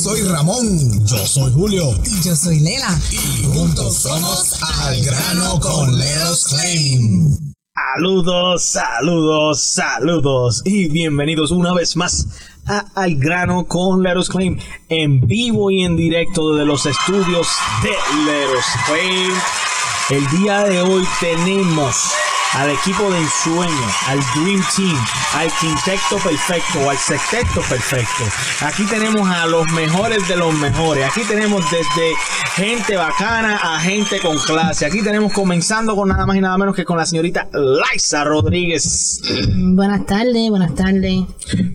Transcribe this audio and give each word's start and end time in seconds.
soy 0.00 0.22
Ramón. 0.22 1.06
Yo 1.06 1.26
soy 1.26 1.52
Julio. 1.52 1.92
Y 2.06 2.22
yo 2.22 2.34
soy 2.34 2.60
Lela. 2.60 2.98
Y 3.10 3.44
juntos 3.44 3.96
somos 3.96 4.54
Al 4.80 4.98
Grano 5.04 5.60
con 5.60 5.98
Leros 5.98 6.46
Claim. 6.48 7.36
Saludos, 7.74 8.64
saludos, 8.64 9.60
saludos 9.60 10.62
y 10.64 10.88
bienvenidos 10.88 11.50
una 11.50 11.74
vez 11.74 11.96
más 11.96 12.26
a 12.66 12.86
Al 12.94 13.16
Grano 13.16 13.66
con 13.66 14.02
Leros 14.02 14.30
Claim 14.30 14.58
en 14.88 15.26
vivo 15.26 15.70
y 15.70 15.84
en 15.84 15.96
directo 15.96 16.52
desde 16.52 16.64
los 16.64 16.86
estudios 16.86 17.46
de 17.82 17.90
Leros 18.24 18.64
Claim. 18.86 19.32
El 20.08 20.40
día 20.40 20.64
de 20.64 20.80
hoy 20.80 21.04
tenemos 21.20 21.96
al 22.54 22.70
equipo 22.70 23.10
de 23.10 23.18
ensueño, 23.18 23.86
al 24.08 24.18
Dream 24.34 24.62
Team, 24.76 25.04
al 25.34 25.50
quinteto 25.60 26.16
perfecto, 26.22 26.90
al 26.90 26.98
sexteto 26.98 27.60
perfecto. 27.68 28.24
Aquí 28.62 28.84
tenemos 28.84 29.28
a 29.28 29.46
los 29.46 29.70
mejores 29.72 30.26
de 30.28 30.36
los 30.36 30.52
mejores. 30.54 31.06
Aquí 31.06 31.22
tenemos 31.22 31.64
desde 31.70 32.12
gente 32.54 32.96
bacana 32.96 33.56
a 33.62 33.80
gente 33.80 34.18
con 34.18 34.36
clase. 34.38 34.86
Aquí 34.86 35.02
tenemos 35.02 35.32
comenzando 35.32 35.94
con 35.94 36.08
nada 36.08 36.26
más 36.26 36.36
y 36.36 36.40
nada 36.40 36.58
menos 36.58 36.74
que 36.74 36.84
con 36.84 36.96
la 36.96 37.06
señorita 37.06 37.48
Liza 37.52 38.24
Rodríguez. 38.24 39.20
Buenas 39.56 40.06
tardes, 40.06 40.50
buenas 40.50 40.74
tardes. 40.74 41.24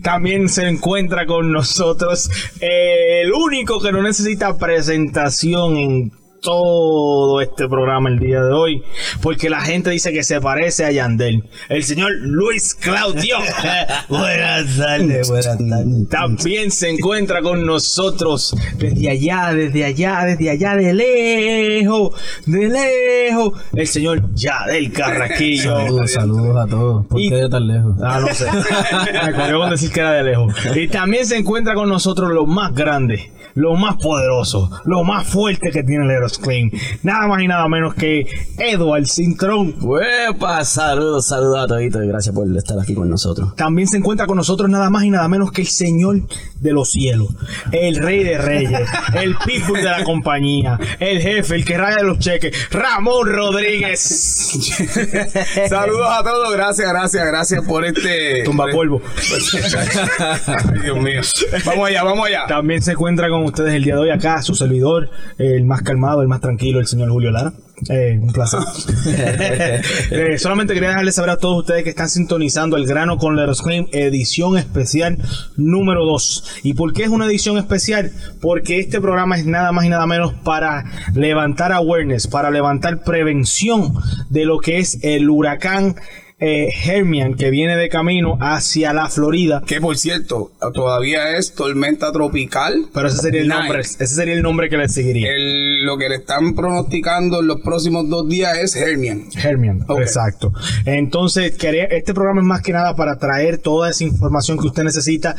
También 0.02 0.48
se 0.48 0.68
encuentra 0.68 1.26
con 1.26 1.52
nosotros 1.52 2.30
el 2.60 3.32
único 3.32 3.80
que 3.80 3.92
no 3.92 4.02
necesita 4.02 4.56
presentación 4.58 5.76
en 5.76 6.25
todo 6.46 7.40
este 7.40 7.68
programa 7.68 8.08
el 8.08 8.20
día 8.20 8.40
de 8.40 8.52
hoy, 8.52 8.80
porque 9.20 9.50
la 9.50 9.60
gente 9.62 9.90
dice 9.90 10.12
que 10.12 10.22
se 10.22 10.40
parece 10.40 10.84
a 10.84 10.92
Yandel. 10.92 11.42
El 11.68 11.82
señor 11.82 12.12
Luis 12.20 12.72
Claudio. 12.76 13.36
buenas 14.08 14.76
tardes, 14.76 15.28
buenas 15.28 15.58
tardes. 15.58 16.08
También 16.08 16.70
se 16.70 16.90
encuentra 16.90 17.42
con 17.42 17.66
nosotros 17.66 18.54
desde 18.78 19.10
allá, 19.10 19.52
desde 19.52 19.84
allá, 19.86 20.24
desde 20.24 20.50
allá, 20.50 20.76
de 20.76 20.94
lejos, 20.94 22.14
de 22.46 22.68
lejos, 22.68 23.60
el 23.74 23.88
señor 23.88 24.32
Yadel 24.34 24.92
Carraquillo. 24.92 25.76
Saludos, 25.76 26.12
saludos 26.12 26.56
a 26.64 26.66
todos. 26.68 27.06
¿Por 27.06 27.20
Y- 27.20 27.28
qué 27.28 27.34
de 27.34 27.48
tan 27.48 27.66
lejos? 27.66 27.96
Ah, 28.00 28.20
no 28.20 28.32
sé. 28.32 28.46
Me 29.26 29.52
con 29.52 29.70
decir 29.70 29.90
que 29.90 29.98
era 29.98 30.12
de 30.12 30.22
lejos. 30.22 30.54
Y 30.76 30.86
también 30.86 31.26
se 31.26 31.36
encuentra 31.38 31.74
con 31.74 31.88
nosotros 31.88 32.30
lo 32.30 32.46
más 32.46 32.72
grande, 32.72 33.32
lo 33.56 33.74
más 33.74 33.96
poderoso, 33.96 34.70
lo 34.84 35.02
más 35.02 35.26
fuerte 35.26 35.70
que 35.70 35.82
tiene 35.82 36.04
el 36.04 36.10
Eros 36.10 36.38
Claim. 36.38 36.70
Nada 37.02 37.26
más 37.26 37.42
y 37.42 37.48
nada 37.48 37.66
menos 37.68 37.94
que 37.94 38.26
Edward 38.58 39.06
Cintrón. 39.06 39.74
¡Huepa! 39.80 40.62
Saludos, 40.64 41.26
saludos 41.26 41.64
a 41.64 41.66
toditos 41.66 42.04
y 42.04 42.06
gracias 42.06 42.34
por 42.34 42.46
estar 42.54 42.78
aquí 42.78 42.94
con 42.94 43.08
nosotros. 43.08 43.56
También 43.56 43.88
se 43.88 43.96
encuentra 43.96 44.26
con 44.26 44.36
nosotros 44.36 44.68
nada 44.68 44.90
más 44.90 45.04
y 45.04 45.10
nada 45.10 45.26
menos 45.28 45.50
que 45.52 45.62
el 45.62 45.68
Señor 45.68 46.20
de 46.60 46.72
los 46.72 46.90
cielos, 46.90 47.28
el 47.72 47.96
Rey 47.96 48.24
de 48.24 48.38
Reyes, 48.38 48.88
el 49.14 49.36
people 49.36 49.80
de 49.80 49.88
la 49.88 50.04
compañía, 50.04 50.78
el 51.00 51.20
jefe, 51.20 51.54
el 51.54 51.64
que 51.64 51.78
raya 51.78 52.02
los 52.02 52.18
cheques, 52.18 52.54
Ramón 52.70 53.28
Rodríguez. 53.28 54.00
Saludos 55.68 56.08
a 56.10 56.22
todos, 56.22 56.52
gracias, 56.52 56.88
gracias, 56.88 57.26
gracias 57.26 57.64
por 57.64 57.86
este. 57.86 58.44
Tumba 58.44 58.66
polvo. 58.70 59.00
Ay, 60.18 60.80
Dios 60.82 60.98
mío. 60.98 61.20
Vamos 61.64 61.88
allá, 61.88 62.04
vamos 62.04 62.26
allá. 62.26 62.46
También 62.46 62.82
se 62.82 62.92
encuentra 62.92 63.28
con 63.30 63.45
ustedes 63.46 63.74
el 63.74 63.84
día 63.84 63.94
de 63.94 64.00
hoy 64.00 64.10
acá 64.10 64.42
su 64.42 64.54
servidor, 64.54 65.10
el 65.38 65.64
más 65.64 65.82
calmado, 65.82 66.22
el 66.22 66.28
más 66.28 66.40
tranquilo, 66.40 66.80
el 66.80 66.86
señor 66.86 67.10
Julio 67.10 67.30
Lara. 67.30 67.52
Eh, 67.88 68.18
un 68.20 68.32
placer. 68.32 68.60
Eh, 70.10 70.38
solamente 70.38 70.72
quería 70.74 70.90
dejarles 70.90 71.14
saber 71.14 71.30
a 71.30 71.36
todos 71.36 71.58
ustedes 71.58 71.82
que 71.84 71.90
están 71.90 72.08
sintonizando 72.08 72.76
el 72.76 72.86
grano 72.86 73.18
con 73.18 73.36
Leros 73.36 73.62
Claim, 73.62 73.86
edición 73.92 74.56
especial 74.56 75.18
número 75.56 76.04
2. 76.04 76.60
¿Y 76.62 76.74
por 76.74 76.92
qué 76.92 77.04
es 77.04 77.08
una 77.08 77.26
edición 77.26 77.58
especial? 77.58 78.12
Porque 78.40 78.78
este 78.78 79.00
programa 79.00 79.36
es 79.36 79.46
nada 79.46 79.72
más 79.72 79.84
y 79.84 79.88
nada 79.88 80.06
menos 80.06 80.32
para 80.32 80.84
levantar 81.14 81.72
awareness, 81.72 82.26
para 82.26 82.50
levantar 82.50 83.02
prevención 83.02 83.94
de 84.30 84.44
lo 84.44 84.58
que 84.58 84.78
es 84.78 84.98
el 85.02 85.28
huracán 85.28 85.96
eh, 86.38 86.68
Hermian 86.84 87.34
que 87.34 87.50
viene 87.50 87.76
de 87.76 87.88
camino 87.88 88.36
hacia 88.40 88.92
la 88.92 89.08
Florida. 89.08 89.62
Que 89.66 89.80
por 89.80 89.96
cierto, 89.96 90.52
todavía 90.74 91.36
es 91.36 91.54
tormenta 91.54 92.12
tropical. 92.12 92.86
Pero 92.92 93.08
ese 93.08 93.18
sería 93.18 93.40
el 93.40 93.48
Nine. 93.48 93.60
nombre, 93.60 93.80
ese 93.80 94.06
sería 94.06 94.34
el 94.34 94.42
nombre 94.42 94.68
que 94.68 94.76
le 94.76 94.88
seguiría. 94.88 95.30
El- 95.32 95.84
lo 95.84 95.96
que 95.98 96.08
le 96.08 96.16
están 96.16 96.54
pronosticando 96.54 97.40
en 97.40 97.46
los 97.46 97.60
próximos 97.60 98.08
dos 98.08 98.28
días 98.28 98.58
es 98.58 98.76
Hermian. 98.76 99.28
Hermian, 99.42 99.84
exacto. 99.98 100.52
Entonces, 100.84 101.52
quería, 101.56 101.84
este 101.84 102.12
programa 102.14 102.40
es 102.40 102.46
más 102.46 102.62
que 102.62 102.72
nada 102.72 102.94
para 102.96 103.18
traer 103.18 103.58
toda 103.58 103.90
esa 103.90 104.04
información 104.04 104.58
que 104.58 104.66
usted 104.66 104.82
necesita, 104.84 105.36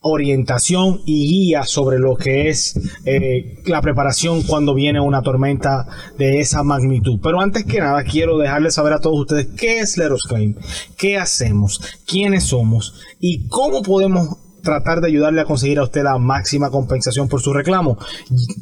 orientación 0.00 1.02
y 1.04 1.28
guía 1.28 1.64
sobre 1.64 1.98
lo 1.98 2.16
que 2.16 2.48
es 2.48 2.78
eh, 3.04 3.62
la 3.66 3.82
preparación 3.82 4.42
cuando 4.42 4.74
viene 4.74 5.00
una 5.00 5.22
tormenta 5.22 5.86
de 6.18 6.40
esa 6.40 6.62
magnitud. 6.62 7.20
Pero 7.22 7.40
antes 7.40 7.64
que 7.64 7.80
nada, 7.80 8.02
quiero 8.04 8.38
dejarles 8.38 8.74
saber 8.74 8.94
a 8.94 9.00
todos 9.00 9.20
ustedes 9.20 9.48
qué 9.58 9.80
es 9.80 9.98
Leros 9.98 10.22
Claim, 10.22 10.56
qué 10.96 11.18
hacemos, 11.18 11.80
quiénes 12.06 12.44
somos 12.44 12.94
y 13.20 13.46
cómo 13.48 13.82
podemos 13.82 14.38
tratar 14.62 15.00
de 15.00 15.08
ayudarle 15.08 15.40
a 15.40 15.44
conseguir 15.44 15.78
a 15.78 15.84
usted 15.84 16.02
la 16.02 16.18
máxima 16.18 16.70
compensación 16.70 17.28
por 17.28 17.40
su 17.40 17.52
reclamo. 17.52 17.98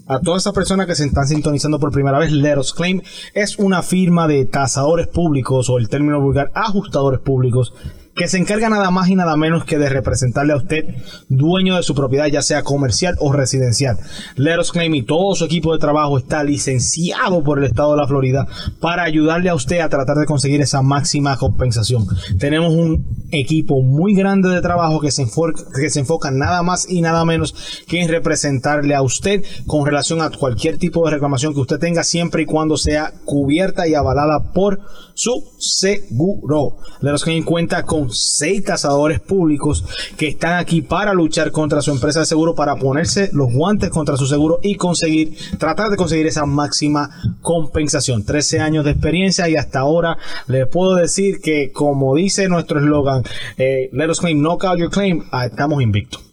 A 0.06 0.20
todas 0.20 0.42
esas 0.42 0.52
personas 0.52 0.86
que 0.86 0.94
se 0.94 1.04
están 1.04 1.26
sintonizando 1.26 1.78
por 1.78 1.92
primera 1.92 2.18
vez, 2.18 2.32
Let 2.32 2.58
Us 2.58 2.72
Claim 2.72 3.02
es 3.34 3.58
una 3.58 3.82
firma 3.82 4.28
de 4.28 4.44
tasadores 4.44 5.08
públicos 5.08 5.68
o 5.70 5.78
el 5.78 5.88
término 5.88 6.20
vulgar 6.20 6.50
ajustadores 6.54 7.20
públicos 7.20 7.74
que 8.18 8.26
se 8.26 8.36
encarga 8.36 8.68
nada 8.68 8.90
más 8.90 9.08
y 9.08 9.14
nada 9.14 9.36
menos 9.36 9.64
que 9.64 9.78
de 9.78 9.88
representarle 9.88 10.52
a 10.52 10.56
usted 10.56 10.84
dueño 11.28 11.76
de 11.76 11.84
su 11.84 11.94
propiedad, 11.94 12.26
ya 12.26 12.42
sea 12.42 12.64
comercial 12.64 13.14
o 13.20 13.32
residencial. 13.32 13.96
Let 14.34 14.58
Us 14.58 14.72
Claim 14.72 14.92
y 14.96 15.02
todo 15.02 15.36
su 15.36 15.44
equipo 15.44 15.72
de 15.72 15.78
trabajo 15.78 16.18
está 16.18 16.42
licenciado 16.42 17.44
por 17.44 17.58
el 17.58 17.64
estado 17.64 17.92
de 17.92 17.98
la 17.98 18.08
Florida 18.08 18.46
para 18.80 19.04
ayudarle 19.04 19.50
a 19.50 19.54
usted 19.54 19.78
a 19.80 19.88
tratar 19.88 20.16
de 20.16 20.26
conseguir 20.26 20.60
esa 20.60 20.82
máxima 20.82 21.36
compensación. 21.36 22.06
Tenemos 22.38 22.72
un 22.74 23.06
equipo 23.30 23.82
muy 23.82 24.14
grande 24.14 24.48
de 24.48 24.62
trabajo 24.62 25.00
que 25.00 25.12
se, 25.12 25.22
enfoca, 25.22 25.62
que 25.80 25.88
se 25.88 26.00
enfoca 26.00 26.32
nada 26.32 26.62
más 26.64 26.90
y 26.90 27.00
nada 27.02 27.24
menos 27.24 27.84
que 27.86 28.00
en 28.00 28.08
representarle 28.08 28.96
a 28.96 29.02
usted 29.02 29.44
con 29.66 29.86
relación 29.86 30.22
a 30.22 30.30
cualquier 30.30 30.78
tipo 30.78 31.04
de 31.04 31.12
reclamación 31.12 31.54
que 31.54 31.60
usted 31.60 31.78
tenga 31.78 32.02
siempre 32.02 32.42
y 32.42 32.46
cuando 32.46 32.76
sea 32.76 33.12
cubierta 33.24 33.86
y 33.86 33.94
avalada 33.94 34.52
por 34.52 34.80
su 35.14 35.44
seguro. 35.58 36.78
Le 37.00 37.12
los 37.12 37.24
que 37.24 37.36
en 37.36 37.42
cuenta 37.42 37.84
con 37.84 38.07
seis 38.12 38.64
tasadores 38.64 39.20
públicos 39.20 39.84
que 40.16 40.28
están 40.28 40.58
aquí 40.58 40.82
para 40.82 41.14
luchar 41.14 41.50
contra 41.50 41.82
su 41.82 41.90
empresa 41.90 42.20
de 42.20 42.26
seguro, 42.26 42.54
para 42.54 42.76
ponerse 42.76 43.30
los 43.32 43.52
guantes 43.52 43.90
contra 43.90 44.16
su 44.16 44.26
seguro 44.26 44.60
y 44.62 44.76
conseguir, 44.76 45.36
tratar 45.58 45.90
de 45.90 45.96
conseguir 45.96 46.26
esa 46.26 46.46
máxima 46.46 47.10
compensación. 47.42 48.24
13 48.24 48.60
años 48.60 48.84
de 48.84 48.92
experiencia 48.92 49.48
y 49.48 49.56
hasta 49.56 49.80
ahora 49.80 50.18
les 50.46 50.66
puedo 50.66 50.94
decir 50.94 51.40
que 51.40 51.72
como 51.72 52.14
dice 52.14 52.48
nuestro 52.48 52.80
eslogan, 52.80 53.22
eh, 53.56 53.88
let 53.92 54.08
us 54.08 54.20
claim, 54.20 54.40
knock 54.40 54.64
out 54.64 54.78
your 54.78 54.90
claim, 54.90 55.24
ah, 55.30 55.46
estamos 55.46 55.82
invictos. 55.82 56.27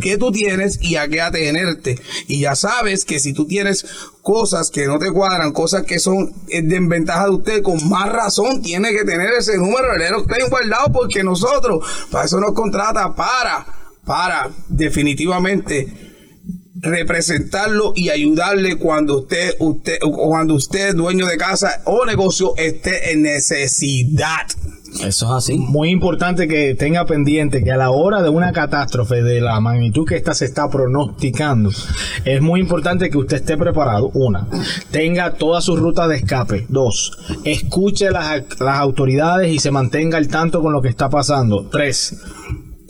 qué 0.00 0.18
tú 0.18 0.32
tienes 0.32 0.82
y 0.82 0.96
a 0.96 1.06
qué 1.08 1.20
atenerte. 1.20 1.96
Y 2.26 2.40
ya 2.40 2.56
sabes 2.56 3.04
que 3.04 3.20
si 3.20 3.32
tú 3.32 3.46
tienes 3.46 3.86
cosas 4.22 4.70
que 4.70 4.86
no 4.86 4.98
te 4.98 5.12
cuadran, 5.12 5.52
cosas 5.52 5.84
que 5.84 5.98
son 6.00 6.32
eh, 6.48 6.62
de 6.62 6.80
ventaja 6.80 7.26
de 7.26 7.30
usted, 7.30 7.62
con 7.62 7.88
más 7.88 8.10
razón 8.10 8.62
tiene 8.62 8.90
que 8.90 9.04
tener 9.04 9.28
ese 9.38 9.56
número 9.58 9.92
de 9.96 10.24
Claim 10.26 10.48
guardado, 10.50 10.90
porque 10.92 11.22
nosotros, 11.22 11.84
para 12.10 12.24
eso 12.24 12.40
nos 12.40 12.52
contrata, 12.52 13.14
para, 13.14 13.64
para, 14.04 14.50
definitivamente 14.68 16.09
representarlo 16.82 17.92
y 17.94 18.10
ayudarle 18.10 18.76
cuando 18.76 19.18
usted, 19.18 19.54
usted, 19.58 19.98
o 20.02 20.12
cuando 20.12 20.54
usted, 20.54 20.94
dueño 20.94 21.26
de 21.26 21.36
casa 21.36 21.82
o 21.84 22.04
negocio, 22.04 22.54
esté 22.56 23.12
en 23.12 23.22
necesidad. 23.22 24.46
Eso 24.94 25.06
es 25.06 25.22
así. 25.22 25.56
Muy 25.56 25.90
importante 25.90 26.48
que 26.48 26.74
tenga 26.74 27.06
pendiente 27.06 27.62
que 27.62 27.70
a 27.70 27.76
la 27.76 27.90
hora 27.90 28.22
de 28.22 28.28
una 28.28 28.52
catástrofe 28.52 29.22
de 29.22 29.40
la 29.40 29.60
magnitud 29.60 30.06
que 30.06 30.16
esta 30.16 30.34
se 30.34 30.46
está 30.46 30.68
pronosticando, 30.68 31.70
es 32.24 32.42
muy 32.42 32.60
importante 32.60 33.08
que 33.08 33.18
usted 33.18 33.36
esté 33.36 33.56
preparado. 33.56 34.10
Una, 34.14 34.48
tenga 34.90 35.34
todas 35.34 35.64
sus 35.64 35.78
rutas 35.78 36.08
de 36.08 36.16
escape. 36.16 36.66
Dos, 36.68 37.16
escuche 37.44 38.10
las, 38.10 38.42
las 38.58 38.78
autoridades 38.78 39.52
y 39.52 39.60
se 39.60 39.70
mantenga 39.70 40.18
al 40.18 40.28
tanto 40.28 40.60
con 40.60 40.72
lo 40.72 40.82
que 40.82 40.88
está 40.88 41.08
pasando. 41.08 41.68
Tres, 41.70 42.16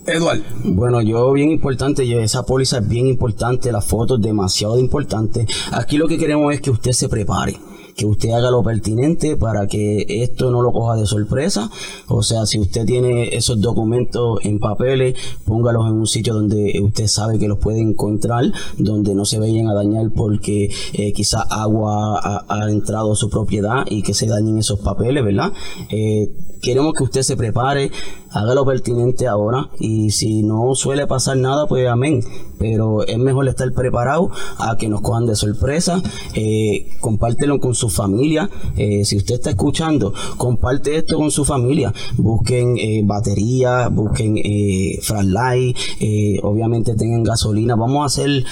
Edward, 0.05 0.41
Bueno, 0.63 1.01
yo 1.01 1.31
bien 1.33 1.51
importante, 1.51 2.23
esa 2.23 2.43
póliza 2.43 2.79
es 2.79 2.87
bien 2.87 3.07
importante, 3.07 3.71
las 3.71 3.85
fotos 3.85 4.19
demasiado 4.21 4.79
importante. 4.79 5.45
Aquí 5.71 5.97
lo 5.97 6.07
que 6.07 6.17
queremos 6.17 6.53
es 6.53 6.61
que 6.61 6.71
usted 6.71 6.91
se 6.93 7.09
prepare, 7.09 7.57
que 7.99 8.05
usted 8.05 8.31
haga 8.31 8.49
lo 8.49 8.63
pertinente 8.63 9.35
para 9.35 9.67
que 9.67 10.05
esto 10.07 10.51
no 10.51 10.61
lo 10.61 10.71
coja 10.71 10.95
de 10.95 11.05
sorpresa. 11.05 11.69
O 12.07 12.23
sea, 12.23 12.45
si 12.45 12.57
usted 12.57 12.85
tiene 12.85 13.35
esos 13.35 13.59
documentos 13.59 14.39
en 14.43 14.57
papeles, 14.57 15.15
póngalos 15.43 15.85
en 15.85 15.95
un 15.95 16.07
sitio 16.07 16.33
donde 16.33 16.79
usted 16.81 17.07
sabe 17.07 17.37
que 17.37 17.49
los 17.49 17.57
puede 17.57 17.81
encontrar, 17.81 18.45
donde 18.77 19.13
no 19.13 19.25
se 19.25 19.37
vayan 19.37 19.67
a 19.67 19.73
dañar 19.73 20.11
porque 20.15 20.71
eh, 20.93 21.11
quizás 21.11 21.43
agua 21.49 22.21
ha, 22.23 22.45
ha 22.47 22.71
entrado 22.71 23.11
a 23.11 23.15
su 23.17 23.29
propiedad 23.29 23.83
y 23.89 24.01
que 24.01 24.13
se 24.13 24.27
dañen 24.27 24.59
esos 24.59 24.79
papeles, 24.79 25.21
¿verdad? 25.21 25.51
Eh, 25.89 26.31
queremos 26.61 26.93
que 26.93 27.03
usted 27.03 27.23
se 27.23 27.35
prepare, 27.35 27.91
haga 28.31 28.53
lo 28.53 28.65
pertinente 28.65 29.27
ahora 29.27 29.69
y 29.79 30.11
si 30.11 30.43
no 30.43 30.75
suele 30.75 31.07
pasar 31.07 31.37
nada, 31.37 31.67
pues 31.67 31.87
amén. 31.87 32.21
Pero 32.57 33.05
es 33.05 33.17
mejor 33.17 33.47
estar 33.47 33.71
preparado 33.71 34.31
a 34.57 34.75
que 34.77 34.89
nos 34.89 35.01
cojan 35.01 35.25
de 35.25 35.35
sorpresa. 35.35 36.01
Eh, 36.33 36.87
compártelo 36.99 37.59
con 37.59 37.73
su 37.73 37.89
familia. 37.89 38.49
Eh, 38.75 39.05
si 39.05 39.15
usted 39.17 39.35
está 39.35 39.51
escuchando, 39.51 40.13
comparte 40.37 40.97
esto 40.97 41.17
con 41.17 41.31
su 41.31 41.45
familia. 41.45 41.93
Busquen 42.17 42.77
eh, 42.77 43.01
batería, 43.05 43.87
busquen 43.87 44.37
eh, 44.37 44.99
flashlight, 45.01 45.77
eh, 46.01 46.39
obviamente 46.43 46.95
tengan 46.95 47.23
gasolina. 47.23 47.75
Vamos 47.75 48.03
a 48.03 48.05
hacer, 48.07 48.43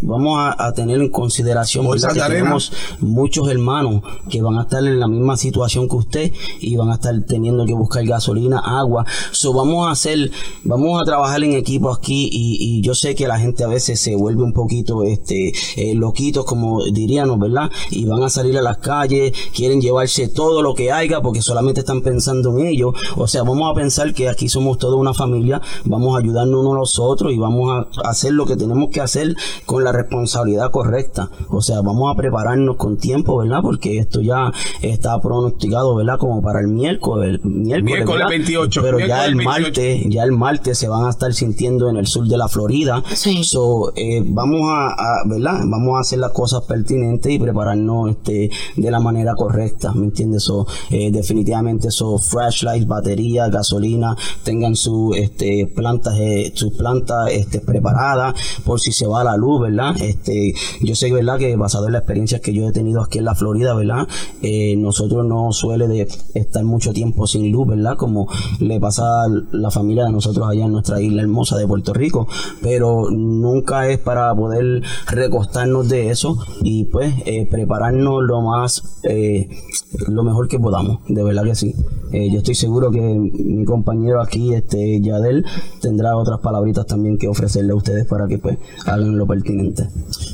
vamos 0.00 0.38
a, 0.38 0.66
a 0.66 0.72
tener 0.72 1.00
en 1.00 1.10
consideración 1.10 1.86
que 1.90 2.20
tenemos 2.20 2.72
muchos 3.00 3.48
hermanos 3.48 4.02
que 4.30 4.40
van 4.40 4.58
a 4.58 4.62
estar 4.62 4.84
en 4.84 4.98
la 5.00 5.08
misma 5.08 5.36
situación 5.36 5.88
que 5.88 5.96
usted 5.96 6.32
y 6.60 6.76
van 6.76 6.90
a 6.90 6.94
estar 6.94 7.14
teniendo 7.26 7.66
que 7.66 7.74
buscar 7.74 8.04
gasolina, 8.04 8.58
agua. 8.58 8.87
So, 9.32 9.52
vamos 9.52 9.88
a 9.88 9.92
hacer, 9.92 10.30
vamos 10.64 11.00
a 11.00 11.04
trabajar 11.04 11.42
en 11.42 11.52
equipo 11.52 11.92
aquí 11.92 12.28
y, 12.30 12.56
y 12.60 12.80
yo 12.82 12.94
sé 12.94 13.14
que 13.14 13.26
la 13.26 13.38
gente 13.38 13.64
a 13.64 13.68
veces 13.68 14.00
se 14.00 14.16
vuelve 14.16 14.42
un 14.42 14.52
poquito 14.52 15.02
este 15.04 15.52
eh, 15.76 15.94
loquitos 15.94 16.44
como 16.44 16.84
diríamos, 16.84 17.38
¿verdad? 17.38 17.70
Y 17.90 18.04
van 18.04 18.22
a 18.22 18.28
salir 18.28 18.56
a 18.58 18.62
las 18.62 18.78
calles, 18.78 19.32
quieren 19.54 19.80
llevarse 19.80 20.28
todo 20.28 20.62
lo 20.62 20.74
que 20.74 20.92
haya 20.92 21.20
porque 21.20 21.42
solamente 21.42 21.80
están 21.80 22.00
pensando 22.02 22.56
en 22.56 22.66
ello. 22.66 22.92
O 23.16 23.26
sea, 23.26 23.42
vamos 23.42 23.70
a 23.70 23.74
pensar 23.74 24.14
que 24.14 24.28
aquí 24.28 24.48
somos 24.48 24.78
toda 24.78 24.96
una 24.96 25.14
familia, 25.14 25.60
vamos 25.84 26.14
a 26.14 26.20
ayudarnos 26.20 26.60
unos 26.60 26.74
a 26.74 26.78
los 26.78 26.98
otros 26.98 27.32
y 27.32 27.38
vamos 27.38 27.86
a 28.02 28.08
hacer 28.08 28.32
lo 28.32 28.46
que 28.46 28.56
tenemos 28.56 28.90
que 28.90 29.00
hacer 29.00 29.34
con 29.66 29.84
la 29.84 29.92
responsabilidad 29.92 30.70
correcta. 30.70 31.30
O 31.48 31.60
sea, 31.60 31.80
vamos 31.80 32.12
a 32.12 32.16
prepararnos 32.16 32.76
con 32.76 32.96
tiempo, 32.96 33.38
¿verdad? 33.38 33.60
Porque 33.62 33.98
esto 33.98 34.20
ya 34.20 34.52
está 34.82 35.20
pronosticado, 35.20 35.94
¿verdad? 35.94 36.18
Como 36.18 36.42
para 36.42 36.60
el 36.60 36.68
miércoles, 36.68 37.40
el 37.42 37.50
miércoles, 37.50 37.84
Miércoles 37.84 38.26
¿verdad? 38.26 38.30
28. 38.30 38.77
18. 38.82 38.96
Pero 38.96 39.06
ya 39.06 39.24
el 39.26 39.34
28. 39.34 39.44
martes, 39.64 40.02
ya 40.08 40.22
el 40.24 40.32
martes 40.32 40.78
se 40.78 40.88
van 40.88 41.04
a 41.06 41.10
estar 41.10 41.32
sintiendo 41.34 41.88
en 41.88 41.96
el 41.96 42.06
sur 42.06 42.26
de 42.26 42.36
la 42.36 42.48
Florida. 42.48 43.02
Sí. 43.14 43.44
So, 43.44 43.92
eh, 43.96 44.22
vamos 44.24 44.60
a, 44.64 44.88
a- 44.90 45.22
¿verdad? 45.26 45.60
Vamos 45.66 45.96
a 45.96 46.00
hacer 46.00 46.18
las 46.18 46.32
cosas 46.32 46.62
pertinentes 46.62 47.32
y 47.32 47.38
prepararnos 47.38 48.10
este 48.10 48.50
de 48.76 48.90
la 48.90 49.00
manera 49.00 49.34
correcta, 49.34 49.92
¿me 49.92 50.04
entiendes? 50.06 50.44
So, 50.44 50.66
eh, 50.90 51.10
definitivamente 51.10 51.90
so 51.90 52.18
flashlights, 52.18 52.86
batería, 52.86 53.48
gasolina, 53.48 54.16
tengan 54.44 54.76
su 54.76 55.14
este 55.14 55.66
plantas 55.66 56.14
eh, 56.18 56.52
sus 56.54 56.74
plantas 56.74 57.30
este 57.32 57.60
preparadas 57.60 58.34
por 58.64 58.80
si 58.80 58.92
se 58.92 59.06
va 59.06 59.24
la 59.24 59.36
luz, 59.36 59.60
¿verdad? 59.62 59.94
Este, 60.00 60.54
yo 60.80 60.94
sé 60.94 61.12
verdad 61.12 61.38
que 61.38 61.56
basado 61.56 61.86
en 61.86 61.92
las 61.92 62.00
experiencias 62.02 62.40
que 62.40 62.52
yo 62.52 62.68
he 62.68 62.72
tenido 62.72 63.02
aquí 63.02 63.18
en 63.18 63.24
la 63.24 63.34
Florida, 63.34 63.74
¿verdad? 63.74 64.06
Eh, 64.42 64.76
nosotros 64.76 65.24
no 65.26 65.52
suele 65.52 65.88
de 65.88 66.08
estar 66.34 66.62
mucho 66.64 66.92
tiempo 66.92 67.26
sin 67.26 67.50
luz, 67.50 67.66
¿verdad? 67.68 67.96
Como 67.96 68.28
le 68.68 68.78
pasa 68.78 69.02
a 69.02 69.28
la 69.52 69.70
familia 69.70 70.04
de 70.04 70.12
nosotros 70.12 70.46
allá 70.48 70.66
en 70.66 70.72
nuestra 70.72 71.00
isla 71.00 71.22
hermosa 71.22 71.56
de 71.56 71.66
Puerto 71.66 71.92
Rico, 71.92 72.28
pero 72.62 73.10
nunca 73.10 73.88
es 73.88 73.98
para 73.98 74.34
poder 74.34 74.82
recostarnos 75.06 75.88
de 75.88 76.10
eso 76.10 76.38
y 76.62 76.84
pues 76.84 77.14
eh, 77.24 77.48
prepararnos 77.50 78.22
lo 78.22 78.42
más, 78.42 79.00
eh, 79.02 79.48
lo 80.06 80.22
mejor 80.22 80.48
que 80.48 80.58
podamos, 80.58 81.00
de 81.08 81.24
verdad 81.24 81.44
que 81.44 81.54
sí. 81.54 81.74
Eh, 82.12 82.30
yo 82.30 82.38
estoy 82.38 82.54
seguro 82.54 82.90
que 82.90 83.00
mi 83.00 83.64
compañero 83.64 84.22
aquí, 84.22 84.54
este 84.54 85.00
Yadel, 85.00 85.44
tendrá 85.80 86.16
otras 86.16 86.40
palabritas 86.40 86.86
también 86.86 87.18
que 87.18 87.28
ofrecerle 87.28 87.72
a 87.72 87.76
ustedes 87.76 88.06
para 88.06 88.26
que 88.26 88.38
pues 88.38 88.58
hagan 88.86 89.16
lo 89.18 89.26
pertinente. 89.26 89.88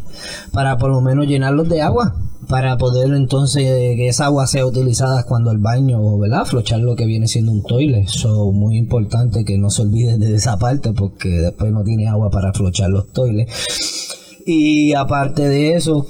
para 0.52 0.78
por 0.78 0.90
lo 0.90 1.00
menos 1.00 1.26
llenarlos 1.26 1.68
de 1.68 1.82
agua 1.82 2.14
para 2.50 2.76
poder 2.76 3.14
entonces 3.14 3.62
que 3.62 4.08
esa 4.08 4.25
agua 4.25 4.49
sea 4.49 4.66
utilizada 4.66 5.22
cuando 5.22 5.52
el 5.52 5.58
baño, 5.58 6.18
¿verdad? 6.18 6.44
Flochar 6.44 6.80
lo 6.80 6.96
que 6.96 7.06
viene 7.06 7.28
siendo 7.28 7.52
un 7.52 7.62
toilet. 7.62 8.08
So, 8.08 8.50
muy 8.50 8.76
importante 8.76 9.44
que 9.44 9.56
no 9.56 9.70
se 9.70 9.82
olviden 9.82 10.18
de 10.18 10.34
esa 10.34 10.58
parte 10.58 10.92
porque 10.92 11.28
después 11.28 11.70
no 11.70 11.84
tiene 11.84 12.08
agua 12.08 12.28
para 12.28 12.52
flochar 12.52 12.90
los 12.90 13.06
toilets. 13.12 14.19
Y 14.47 14.94
aparte 14.94 15.49
de 15.49 15.75
eso, 15.75 16.06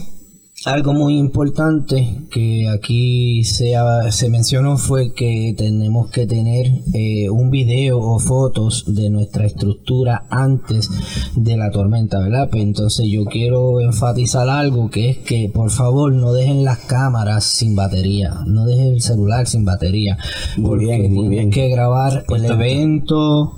algo 0.66 0.92
muy 0.92 1.16
importante 1.16 2.26
que 2.30 2.68
aquí 2.68 3.44
se, 3.44 3.72
se 4.10 4.28
mencionó 4.28 4.76
fue 4.76 5.14
que 5.14 5.54
tenemos 5.56 6.10
que 6.10 6.26
tener 6.26 6.66
eh, 6.92 7.30
un 7.30 7.50
video 7.50 7.98
o 7.98 8.18
fotos 8.18 8.84
de 8.86 9.08
nuestra 9.08 9.46
estructura 9.46 10.26
antes 10.28 10.90
de 11.34 11.56
la 11.56 11.70
tormenta, 11.70 12.18
¿verdad? 12.20 12.48
Pues 12.50 12.62
entonces 12.62 13.06
yo 13.08 13.24
quiero 13.24 13.80
enfatizar 13.80 14.50
algo 14.50 14.90
que 14.90 15.08
es 15.08 15.18
que 15.18 15.48
por 15.48 15.70
favor 15.70 16.12
no 16.12 16.34
dejen 16.34 16.62
las 16.62 16.80
cámaras 16.80 17.44
sin 17.44 17.74
batería, 17.74 18.40
no 18.46 18.66
dejen 18.66 18.94
el 18.94 19.00
celular 19.00 19.46
sin 19.46 19.64
batería, 19.64 20.18
Muy 20.58 20.68
porque 20.68 20.84
bien, 20.84 21.00
muy 21.14 21.28
tienes 21.30 21.30
bien. 21.30 21.50
que 21.50 21.68
grabar 21.70 22.24
el 22.28 22.44
evento, 22.44 23.54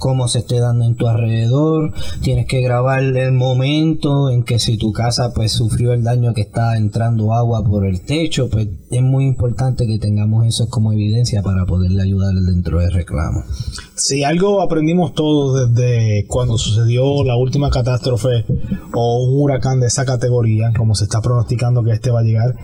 cómo 0.00 0.28
se 0.28 0.38
esté 0.40 0.58
dando 0.58 0.86
en 0.86 0.96
tu 0.96 1.06
alrededor, 1.06 1.92
tienes 2.22 2.46
que 2.46 2.62
grabar 2.62 3.02
el 3.02 3.32
momento 3.32 4.30
en 4.30 4.42
que 4.42 4.58
si 4.58 4.78
tu 4.78 4.92
casa 4.92 5.32
pues 5.34 5.52
sufrió 5.52 5.92
el 5.92 6.02
daño 6.02 6.32
que 6.32 6.40
está 6.40 6.78
entrando 6.78 7.34
agua 7.34 7.62
por 7.62 7.86
el 7.86 8.00
techo, 8.00 8.48
pues 8.48 8.66
es 8.90 9.02
muy 9.02 9.26
importante 9.26 9.86
que 9.86 9.98
tengamos 9.98 10.46
eso 10.46 10.68
como 10.70 10.92
evidencia 10.92 11.42
para 11.42 11.66
poderle 11.66 12.02
ayudar 12.02 12.34
dentro 12.34 12.80
del 12.80 12.92
reclamo. 12.92 13.44
Si 13.94 14.24
algo 14.24 14.62
aprendimos 14.62 15.12
todos 15.12 15.74
desde 15.74 16.24
cuando 16.26 16.56
sucedió 16.56 17.22
la 17.22 17.36
última 17.36 17.68
catástrofe 17.68 18.46
o 18.94 19.22
un 19.22 19.42
huracán 19.42 19.80
de 19.80 19.88
esa 19.88 20.06
categoría, 20.06 20.72
como 20.74 20.94
se 20.94 21.04
está 21.04 21.20
pronosticando 21.20 21.84
que 21.84 21.92
este 21.92 22.10
va 22.10 22.20
a 22.20 22.24
llegar, 22.24 22.56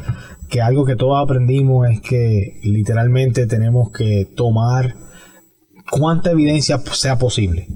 que 0.49 0.63
algo 0.63 0.87
que 0.87 0.97
todos 0.97 1.23
aprendimos 1.23 1.87
es 1.91 2.01
que 2.01 2.61
literalmente 2.63 3.47
tenemos 3.47 3.91
que 3.91 4.27
tomar 4.35 5.06
cuánta 5.91 6.31
evidencia 6.31 6.79
sea 6.93 7.19
posible. 7.19 7.69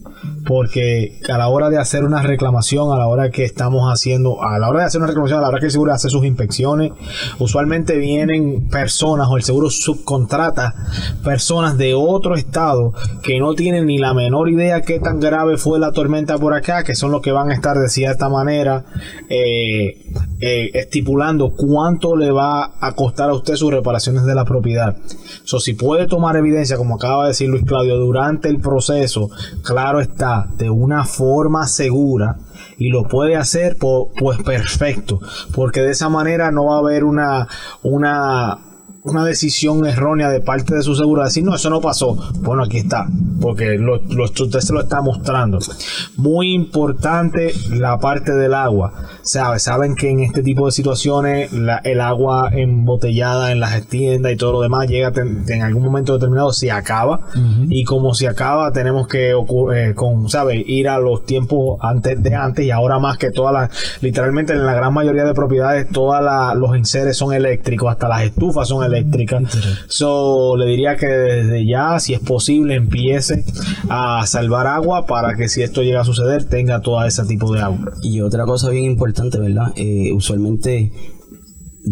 Porque 0.47 1.19
a 1.29 1.39
la 1.39 1.49
hora 1.49 1.71
de 1.71 1.79
hacer 1.79 2.05
una 2.05 2.23
reclamación, 2.23 2.93
a 2.93 2.99
la 2.99 3.07
hora 3.07 3.31
que 3.31 3.45
estamos 3.45 3.91
haciendo, 3.93 4.43
a 4.43 4.59
la 4.59 4.69
hora 4.69 4.81
de 4.81 4.87
hacer 4.87 5.01
una 5.01 5.09
reclamación, 5.09 5.39
a 5.39 5.43
la 5.43 5.49
hora 5.49 5.61
que 5.61 5.67
el 5.67 5.73
seguro 5.73 5.93
hace 5.93 6.09
sus 6.09 6.25
inspecciones, 6.25 6.93
usualmente 7.39 7.97
vienen 7.97 8.69
personas 8.69 9.29
o 9.29 9.37
el 9.37 9.43
seguro 9.43 9.71
subcontrata 9.71 10.75
personas 11.23 11.79
de 11.79 11.95
otro 11.95 12.35
estado 12.35 12.93
que 13.23 13.39
no 13.39 13.55
tienen 13.55 13.87
ni 13.87 13.99
la 13.99 14.15
menor 14.15 14.49
idea 14.49 14.83
qué 14.83 14.99
tan 14.99 15.21
grave 15.21 15.57
fue 15.57 15.79
la 15.79 15.93
tormenta 15.93 16.39
por 16.39 16.55
acá, 16.55 16.85
que 16.85 16.95
son 16.95 17.11
los 17.11 17.21
que 17.21 17.33
van 17.33 17.51
a 17.51 17.55
estar 17.55 17.79
de 17.79 17.89
cierta 17.89 18.29
manera 18.29 18.85
eh, 19.29 20.07
eh, 20.41 20.71
estipulando 20.75 21.51
cuánto 21.51 22.17
le 22.17 22.31
va 22.31 22.73
a 22.81 22.93
costar 22.93 23.31
a 23.31 23.35
usted 23.35 23.57
sus 23.57 23.71
reparaciones 23.71 24.25
de 24.25 24.35
la 24.35 24.45
propiedad. 24.45 24.97
So, 25.45 25.61
si 25.61 25.75
puede 25.75 26.07
tomar 26.07 26.37
evidencia, 26.37 26.77
como 26.77 26.97
acaba 26.97 27.25
de 27.25 27.29
decir 27.29 27.49
Luis 27.49 27.65
Claudio, 27.65 27.97
durante 27.97 28.49
el 28.49 28.61
proceso, 28.61 29.29
claro 29.63 30.01
está, 30.01 30.10
de 30.57 30.71
una 30.71 31.05
forma 31.05 31.67
segura, 31.67 32.37
y 32.79 32.89
lo 32.89 33.05
puede 33.05 33.37
hacer, 33.37 33.77
pues 33.79 34.43
perfecto, 34.43 35.21
porque 35.55 35.83
de 35.83 35.91
esa 35.91 36.09
manera 36.09 36.51
no 36.51 36.67
va 36.67 36.77
a 36.77 36.79
haber 36.79 37.05
una, 37.05 37.47
una, 37.83 38.59
una 39.03 39.25
decisión 39.25 39.87
errónea 39.87 40.29
de 40.29 40.41
parte 40.41 40.75
de 40.75 40.83
su 40.83 40.95
seguro, 40.95 41.25
decir, 41.25 41.43
no, 41.45 41.55
eso 41.55 41.71
no 41.71 41.81
pasó. 41.81 42.17
Bueno, 42.41 42.65
aquí 42.65 42.79
está, 42.79 43.07
porque 43.41 43.79
lo, 43.79 43.97
lo- 44.11 44.25
usted 44.25 44.61
se 44.61 44.73
lo 44.75 44.81
está 44.81 45.01
mostrando. 45.01 45.59
Muy 46.17 46.53
importante 46.53 47.53
la 47.71 47.99
parte 47.99 48.33
del 48.33 48.53
agua. 48.55 48.93
¿Sabe? 49.23 49.59
Saben 49.61 49.95
que 49.97 50.11
en 50.11 50.21
este 50.21 50.43
tipo 50.43 50.67
de 50.67 50.73
situaciones 50.73 51.53
la- 51.53 51.79
el 51.85 52.01
agua 52.01 52.51
embotellada 52.53 53.53
en 53.53 53.61
las 53.61 53.87
tiendas 53.87 54.33
y 54.33 54.37
todo 54.37 54.53
lo 54.53 54.61
demás 54.63 54.89
llega 54.89 55.13
ten- 55.13 55.45
en 55.49 55.63
algún 55.63 55.83
momento 55.85 56.15
determinado, 56.15 56.53
se 56.53 56.71
acaba. 56.71 57.21
Y 57.69 57.85
como 57.85 58.15
se 58.15 58.29
acaba, 58.29 58.73
tenemos 58.73 59.07
que 59.09 59.31
eh, 59.31 59.95
con, 59.95 60.29
¿sabe? 60.29 60.63
ir 60.67 60.89
a 60.89 60.99
los 60.99 61.25
tiempos 61.25 61.79
antes 61.81 62.23
de 62.23 62.35
antes 62.35 62.65
y 62.65 62.71
ahora 62.71 62.99
más 62.99 63.19
que 63.19 63.31
todas 63.31 63.53
las, 63.53 63.71
literalmente 64.03 64.53
en 64.53 64.65
la 64.67 64.75
gran 64.75 64.93
mayoría 64.93 65.25
de 65.25 65.35
propiedades, 65.35 65.89
todos 65.91 66.17
los 66.57 66.75
enseres 66.77 67.17
son 67.17 67.33
eléctricos, 67.33 67.91
hasta 67.91 68.09
las 68.09 68.23
estufas 68.23 68.69
son 68.69 68.85
eléctrica. 68.91 69.41
So, 69.89 70.57
le 70.57 70.67
diría 70.67 70.97
que 70.97 71.07
desde 71.07 71.67
ya, 71.67 71.99
si 71.99 72.15
es 72.15 72.21
posible, 72.21 72.75
empiece 72.75 73.45
a 73.89 74.27
salvar 74.27 74.67
agua 74.67 75.07
para 75.07 75.37
que 75.37 75.49
si 75.49 75.63
esto 75.63 75.83
llega 75.83 76.01
a 76.01 76.05
suceder, 76.05 76.45
tenga 76.45 76.81
todo 76.81 77.03
ese 77.05 77.25
tipo 77.25 77.53
de 77.53 77.61
agua. 77.61 77.93
Y 78.03 78.21
otra 78.21 78.45
cosa 78.45 78.71
bien 78.71 78.85
importante, 78.85 79.39
¿verdad? 79.39 79.73
Eh, 79.77 80.13
usualmente 80.13 80.93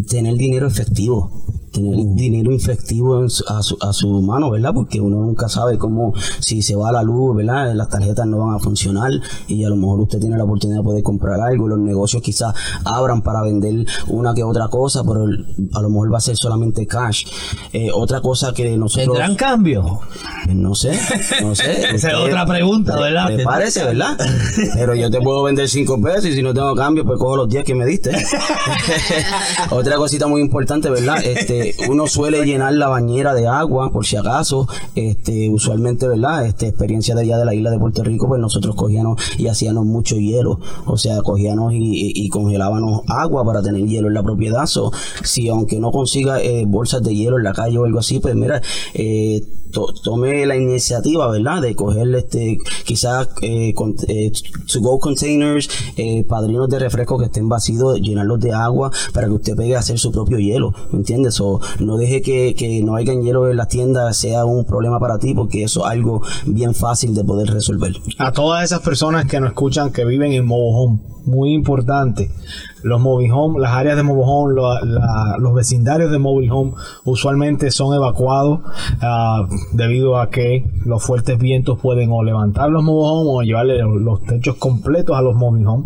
tener 0.08 0.34
dinero 0.34 0.66
efectivo. 0.66 1.37
Tener 1.72 1.96
dinero 2.14 2.52
efectivo 2.52 3.22
en 3.22 3.30
su- 3.30 3.44
a, 3.48 3.62
su, 3.62 3.76
a 3.80 3.92
su 3.92 4.20
mano, 4.22 4.50
¿verdad? 4.50 4.72
Porque 4.74 5.00
uno 5.00 5.16
nunca 5.20 5.48
sabe 5.48 5.78
cómo, 5.78 6.12
si 6.40 6.62
se 6.62 6.74
va 6.74 6.90
la 6.92 7.02
luz, 7.02 7.36
¿verdad? 7.36 7.74
Las 7.74 7.88
tarjetas 7.88 8.26
no 8.26 8.38
van 8.38 8.54
a 8.56 8.58
funcionar 8.58 9.10
y 9.48 9.64
a 9.64 9.68
lo 9.68 9.76
mejor 9.76 10.00
usted 10.00 10.18
tiene 10.20 10.36
la 10.36 10.44
oportunidad 10.44 10.78
de 10.80 10.84
poder 10.84 11.02
comprar 11.02 11.40
algo. 11.40 11.68
Los 11.68 11.78
negocios 11.78 12.22
quizás 12.22 12.54
abran 12.84 13.22
para 13.22 13.42
vender 13.42 13.86
una 14.08 14.34
que 14.34 14.42
otra 14.44 14.68
cosa, 14.68 15.02
pero 15.04 15.24
a 15.24 15.82
lo 15.82 15.88
mejor 15.90 16.12
va 16.12 16.18
a 16.18 16.20
ser 16.22 16.36
solamente 16.36 16.86
cash. 16.86 17.26
Eh, 17.72 17.90
otra 17.92 18.20
cosa 18.20 18.52
que 18.52 18.76
nosotros... 18.76 19.08
¿Tendrán 19.16 19.36
cambio? 19.36 20.00
Pues 20.44 20.56
No 20.56 20.74
sé, 20.74 20.98
no 21.42 21.54
sé. 21.54 21.94
Esa 21.94 22.10
es 22.10 22.14
otra 22.16 22.46
pregunta, 22.46 22.98
¿verdad? 22.98 23.28
Me 23.30 23.44
parece, 23.44 23.84
¿verdad? 23.84 24.16
Pero 24.74 24.94
yo 24.94 25.10
te 25.10 25.20
puedo 25.20 25.42
vender 25.42 25.68
cinco 25.68 26.00
pesos 26.00 26.26
y 26.26 26.34
si 26.34 26.42
no 26.42 26.54
tengo 26.54 26.74
cambio, 26.74 27.04
pues 27.04 27.18
cojo 27.18 27.36
los 27.36 27.48
10 27.48 27.64
que 27.64 27.74
me 27.74 27.84
diste. 27.86 28.10
otra 29.70 29.96
cosita 29.96 30.26
muy 30.26 30.40
importante, 30.40 30.88
¿verdad? 30.90 31.18
Este, 31.60 31.88
uno 31.90 32.06
suele 32.06 32.44
llenar 32.44 32.72
la 32.74 32.88
bañera 32.88 33.34
de 33.34 33.46
agua, 33.46 33.90
por 33.92 34.06
si 34.06 34.16
acaso. 34.16 34.68
Este, 34.94 35.48
usualmente, 35.50 36.06
¿verdad? 36.08 36.46
Este, 36.46 36.66
experiencia 36.68 37.14
de 37.14 37.22
allá 37.22 37.38
de 37.38 37.44
la 37.44 37.54
isla 37.54 37.70
de 37.70 37.78
Puerto 37.78 38.02
Rico, 38.04 38.28
pues 38.28 38.40
nosotros 38.40 38.74
cogíamos 38.74 39.20
y 39.38 39.48
hacíamos 39.48 39.84
mucho 39.86 40.16
hielo. 40.16 40.60
O 40.86 40.96
sea, 40.96 41.20
cogíamos 41.22 41.72
y, 41.74 41.78
y- 41.78 42.12
y 42.14 42.28
congelábamos 42.28 43.02
agua 43.08 43.44
para 43.44 43.62
tener 43.62 43.84
hielo 43.86 44.08
en 44.08 44.14
la 44.14 44.22
propiedad. 44.22 44.66
So, 44.66 44.90
si 45.24 45.48
aunque 45.48 45.78
no 45.78 45.90
consiga 45.90 46.40
eh, 46.42 46.64
bolsas 46.66 47.02
de 47.02 47.14
hielo 47.14 47.38
en 47.38 47.44
la 47.44 47.52
calle 47.52 47.78
o 47.78 47.84
algo 47.84 47.98
así, 47.98 48.18
pues 48.20 48.34
mira, 48.34 48.60
eh, 48.94 49.42
to- 49.70 49.92
tome 50.02 50.44
la 50.46 50.56
iniciativa, 50.56 51.30
¿verdad? 51.30 51.62
De 51.62 51.74
coger 51.74 52.14
este, 52.14 52.58
quizás 52.84 53.28
eh, 53.42 53.72
con- 53.74 53.94
eh, 54.08 54.30
to 54.72 54.80
go 54.80 54.98
containers, 54.98 55.68
eh, 55.96 56.24
padrinos 56.24 56.68
de 56.68 56.78
refresco 56.78 57.18
que 57.18 57.26
estén 57.26 57.48
vacíos, 57.48 58.00
llenarlos 58.00 58.40
de 58.40 58.52
agua 58.52 58.90
para 59.12 59.26
que 59.26 59.32
usted 59.34 59.56
pegue 59.56 59.76
a 59.76 59.80
hacer 59.80 59.98
su 59.98 60.10
propio 60.12 60.38
hielo, 60.38 60.74
¿me 60.92 60.98
entiendes? 60.98 61.40
O 61.40 61.60
no 61.80 61.96
deje 61.96 62.22
que, 62.22 62.54
que 62.54 62.82
no 62.82 62.96
haya 62.96 63.12
hielo 63.14 63.48
en 63.50 63.56
las 63.56 63.68
tiendas 63.68 64.16
sea 64.16 64.44
un 64.44 64.64
problema 64.64 64.98
para 65.00 65.18
ti 65.18 65.34
porque 65.34 65.62
eso 65.64 65.84
es 65.84 65.90
algo 65.92 66.22
bien 66.46 66.74
fácil 66.74 67.14
de 67.14 67.24
poder 67.24 67.48
resolver. 67.50 67.92
A 68.18 68.32
todas 68.32 68.64
esas 68.64 68.80
personas 68.80 69.26
que 69.26 69.40
nos 69.40 69.50
escuchan 69.50 69.92
que 69.92 70.04
viven 70.04 70.32
en 70.32 70.46
mobile 70.46 70.98
muy 71.24 71.52
importante. 71.52 72.30
Los 72.82 73.00
mobile 73.00 73.32
home, 73.32 73.60
las 73.60 73.72
áreas 73.72 73.96
de 73.96 74.02
mobile 74.02 74.24
home, 74.26 74.54
la- 74.84 75.36
los 75.38 75.54
vecindarios 75.54 76.10
de 76.10 76.18
mobile 76.18 76.50
home 76.50 76.72
usualmente 77.04 77.70
son 77.70 77.94
evacuados 77.94 78.60
ah, 79.00 79.46
debido 79.72 80.18
a 80.18 80.30
que 80.30 80.64
los 80.84 81.02
fuertes 81.04 81.38
vientos 81.38 81.78
pueden 81.80 82.10
o 82.12 82.22
levantar 82.22 82.70
los 82.70 82.82
mobile 82.82 83.08
home 83.08 83.30
o 83.30 83.42
llevarle 83.42 83.78
los, 83.82 84.22
techos 84.24 84.56
completos 84.56 85.16
a 85.16 85.22
los 85.22 85.34
mobile 85.34 85.66
home. 85.66 85.84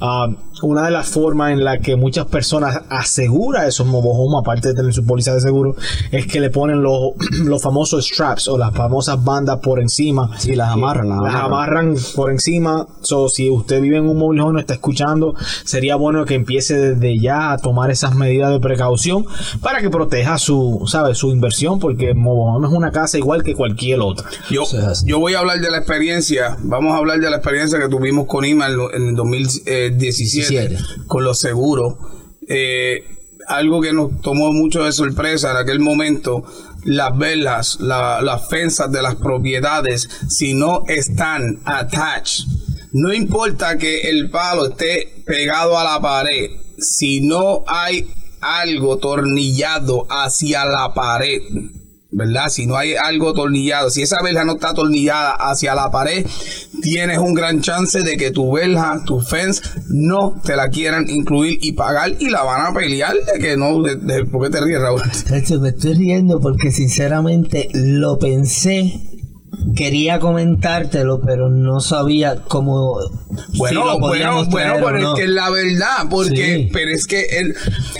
Ah, 0.00 0.28
una 0.62 0.84
de 0.84 0.90
las 0.92 1.08
formas 1.08 1.52
en 1.52 1.64
la 1.64 1.78
que 1.78 1.96
muchas 1.96 2.26
personas 2.26 2.82
aseguran 2.88 3.66
esos 3.66 3.86
mobile 3.86 4.12
home, 4.14 4.38
aparte 4.38 4.68
de 4.68 4.74
tener 4.74 4.92
su 4.92 5.04
póliza 5.04 5.34
de 5.34 5.40
seguro, 5.40 5.74
es 6.12 6.26
que 6.26 6.40
le 6.40 6.50
ponen 6.50 6.82
los, 6.82 7.12
los 7.44 7.60
famosos 7.62 8.06
straps 8.06 8.48
o 8.48 8.58
las 8.58 8.72
famosas 8.72 9.22
bandas 9.24 9.58
por 9.58 9.80
encima 9.80 10.30
Sí, 10.38 10.54
las 10.54 10.70
amarran, 10.70 11.08
las 11.08 11.20
las 11.22 11.34
amarran. 11.34 11.86
amarran 11.88 11.96
por 12.14 12.30
encima. 12.30 12.86
So, 13.00 13.28
si 13.28 13.50
usted 13.50 13.80
vive 13.80 13.96
en 13.96 14.08
un 14.08 14.18
mobile 14.18 14.42
home, 14.42 14.52
no 14.54 14.58
está 14.60 14.74
escuchando, 14.74 15.34
sería 15.64 15.96
bueno 15.96 16.24
que 16.24 16.31
empiece 16.34 16.76
desde 16.94 17.18
ya 17.18 17.52
a 17.52 17.58
tomar 17.58 17.90
esas 17.90 18.14
medidas 18.14 18.50
de 18.52 18.60
precaución 18.60 19.26
para 19.60 19.80
que 19.80 19.90
proteja 19.90 20.38
su, 20.38 20.84
¿sabe? 20.86 21.14
su 21.14 21.30
inversión, 21.32 21.78
porque 21.78 22.14
mobile 22.14 22.66
es 22.66 22.72
una 22.72 22.90
casa 22.92 23.18
igual 23.18 23.42
que 23.42 23.54
cualquier 23.54 24.00
otra. 24.00 24.28
Yo, 24.50 24.64
yo 25.06 25.18
voy 25.18 25.34
a 25.34 25.40
hablar 25.40 25.60
de 25.60 25.70
la 25.70 25.78
experiencia, 25.78 26.56
vamos 26.62 26.92
a 26.94 26.96
hablar 26.98 27.18
de 27.20 27.30
la 27.30 27.36
experiencia 27.36 27.78
que 27.78 27.88
tuvimos 27.88 28.26
con 28.26 28.44
IMA 28.44 28.66
en, 28.94 29.08
el 29.08 29.14
2017 29.16 30.76
con 31.06 31.24
los 31.24 31.38
seguros. 31.38 31.94
Eh, 32.48 33.04
algo 33.48 33.80
que 33.80 33.92
nos 33.92 34.20
tomó 34.20 34.52
mucho 34.52 34.84
de 34.84 34.92
sorpresa 34.92 35.50
en 35.50 35.56
aquel 35.56 35.80
momento, 35.80 36.44
las 36.84 37.16
velas, 37.16 37.78
la- 37.80 38.22
las 38.22 38.48
fensas 38.48 38.90
de 38.92 39.02
las 39.02 39.16
propiedades, 39.16 40.08
si 40.28 40.54
no 40.54 40.82
están 40.86 41.58
attached, 41.64 42.44
no 42.92 43.12
importa 43.12 43.78
que 43.78 44.10
el 44.10 44.30
palo 44.30 44.66
esté 44.66 45.22
pegado 45.26 45.78
a 45.78 45.84
la 45.84 46.00
pared, 46.00 46.50
si 46.78 47.20
no 47.20 47.64
hay 47.66 48.06
algo 48.40 48.98
tornillado 48.98 50.06
hacia 50.10 50.64
la 50.64 50.92
pared, 50.94 51.40
¿verdad? 52.14 52.48
Si 52.50 52.66
no 52.66 52.76
hay 52.76 52.94
algo 52.94 53.32
tornillado, 53.32 53.88
si 53.88 54.02
esa 54.02 54.20
verja 54.20 54.44
no 54.44 54.54
está 54.54 54.74
tornillada 54.74 55.30
hacia 55.32 55.74
la 55.74 55.90
pared, 55.90 56.26
tienes 56.82 57.16
un 57.18 57.32
gran 57.34 57.62
chance 57.62 58.02
de 58.02 58.16
que 58.18 58.30
tu 58.32 58.52
verja, 58.52 59.00
tu 59.06 59.20
fence, 59.20 59.62
no 59.88 60.34
te 60.44 60.56
la 60.56 60.68
quieran 60.68 61.08
incluir 61.08 61.58
y 61.62 61.72
pagar 61.72 62.12
y 62.18 62.28
la 62.28 62.42
van 62.42 62.66
a 62.66 62.74
pelear 62.78 63.14
de 63.32 63.38
que 63.40 63.56
no, 63.56 63.80
de, 63.82 63.96
de- 63.96 64.24
¿por 64.26 64.42
qué 64.44 64.50
te 64.50 64.60
ríes, 64.60 64.80
Raúl? 64.80 65.00
Me 65.60 65.68
estoy 65.70 65.94
riendo 65.94 66.40
porque 66.40 66.70
sinceramente 66.72 67.68
lo 67.72 68.18
pensé. 68.18 69.00
Quería 69.76 70.18
comentártelo, 70.18 71.20
pero 71.20 71.48
no 71.48 71.80
sabía 71.80 72.42
cómo. 72.48 72.98
si 73.52 73.58
Bueno, 73.58 73.84
lo 73.86 73.98
bueno, 73.98 74.44
bueno, 74.46 74.74
pero 74.84 74.98
no. 74.98 75.14
es 75.14 75.20
que 75.20 75.26
la 75.28 75.50
verdad, 75.50 76.08
porque, 76.10 76.56
Sí. 76.66 76.70
pero 76.72 76.90
es 76.90 77.06
que 77.06 77.22
el, 77.38 77.54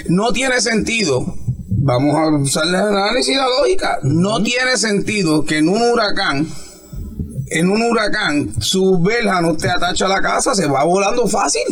no 0.09 0.33
tiene 0.33 0.61
sentido. 0.61 1.35
Vamos 1.85 2.14
a 2.14 2.29
usar 2.42 2.66
el 2.68 2.75
análisis 2.77 3.35
y 3.35 3.37
la 3.37 3.46
lógica. 3.61 3.98
No 4.03 4.42
tiene 4.42 4.77
sentido 4.77 5.44
que 5.44 5.59
en 5.59 5.68
un 5.68 5.83
huracán, 5.83 6.46
en 7.58 7.70
un 7.70 7.82
huracán, 7.82 8.50
su 8.60 9.00
verja 9.00 9.40
no 9.40 9.56
te 9.56 9.68
atacha 9.70 10.06
a 10.06 10.08
la 10.08 10.20
casa, 10.20 10.54
se 10.54 10.66
va 10.66 10.84
volando 10.84 11.26
fácil. 11.26 11.62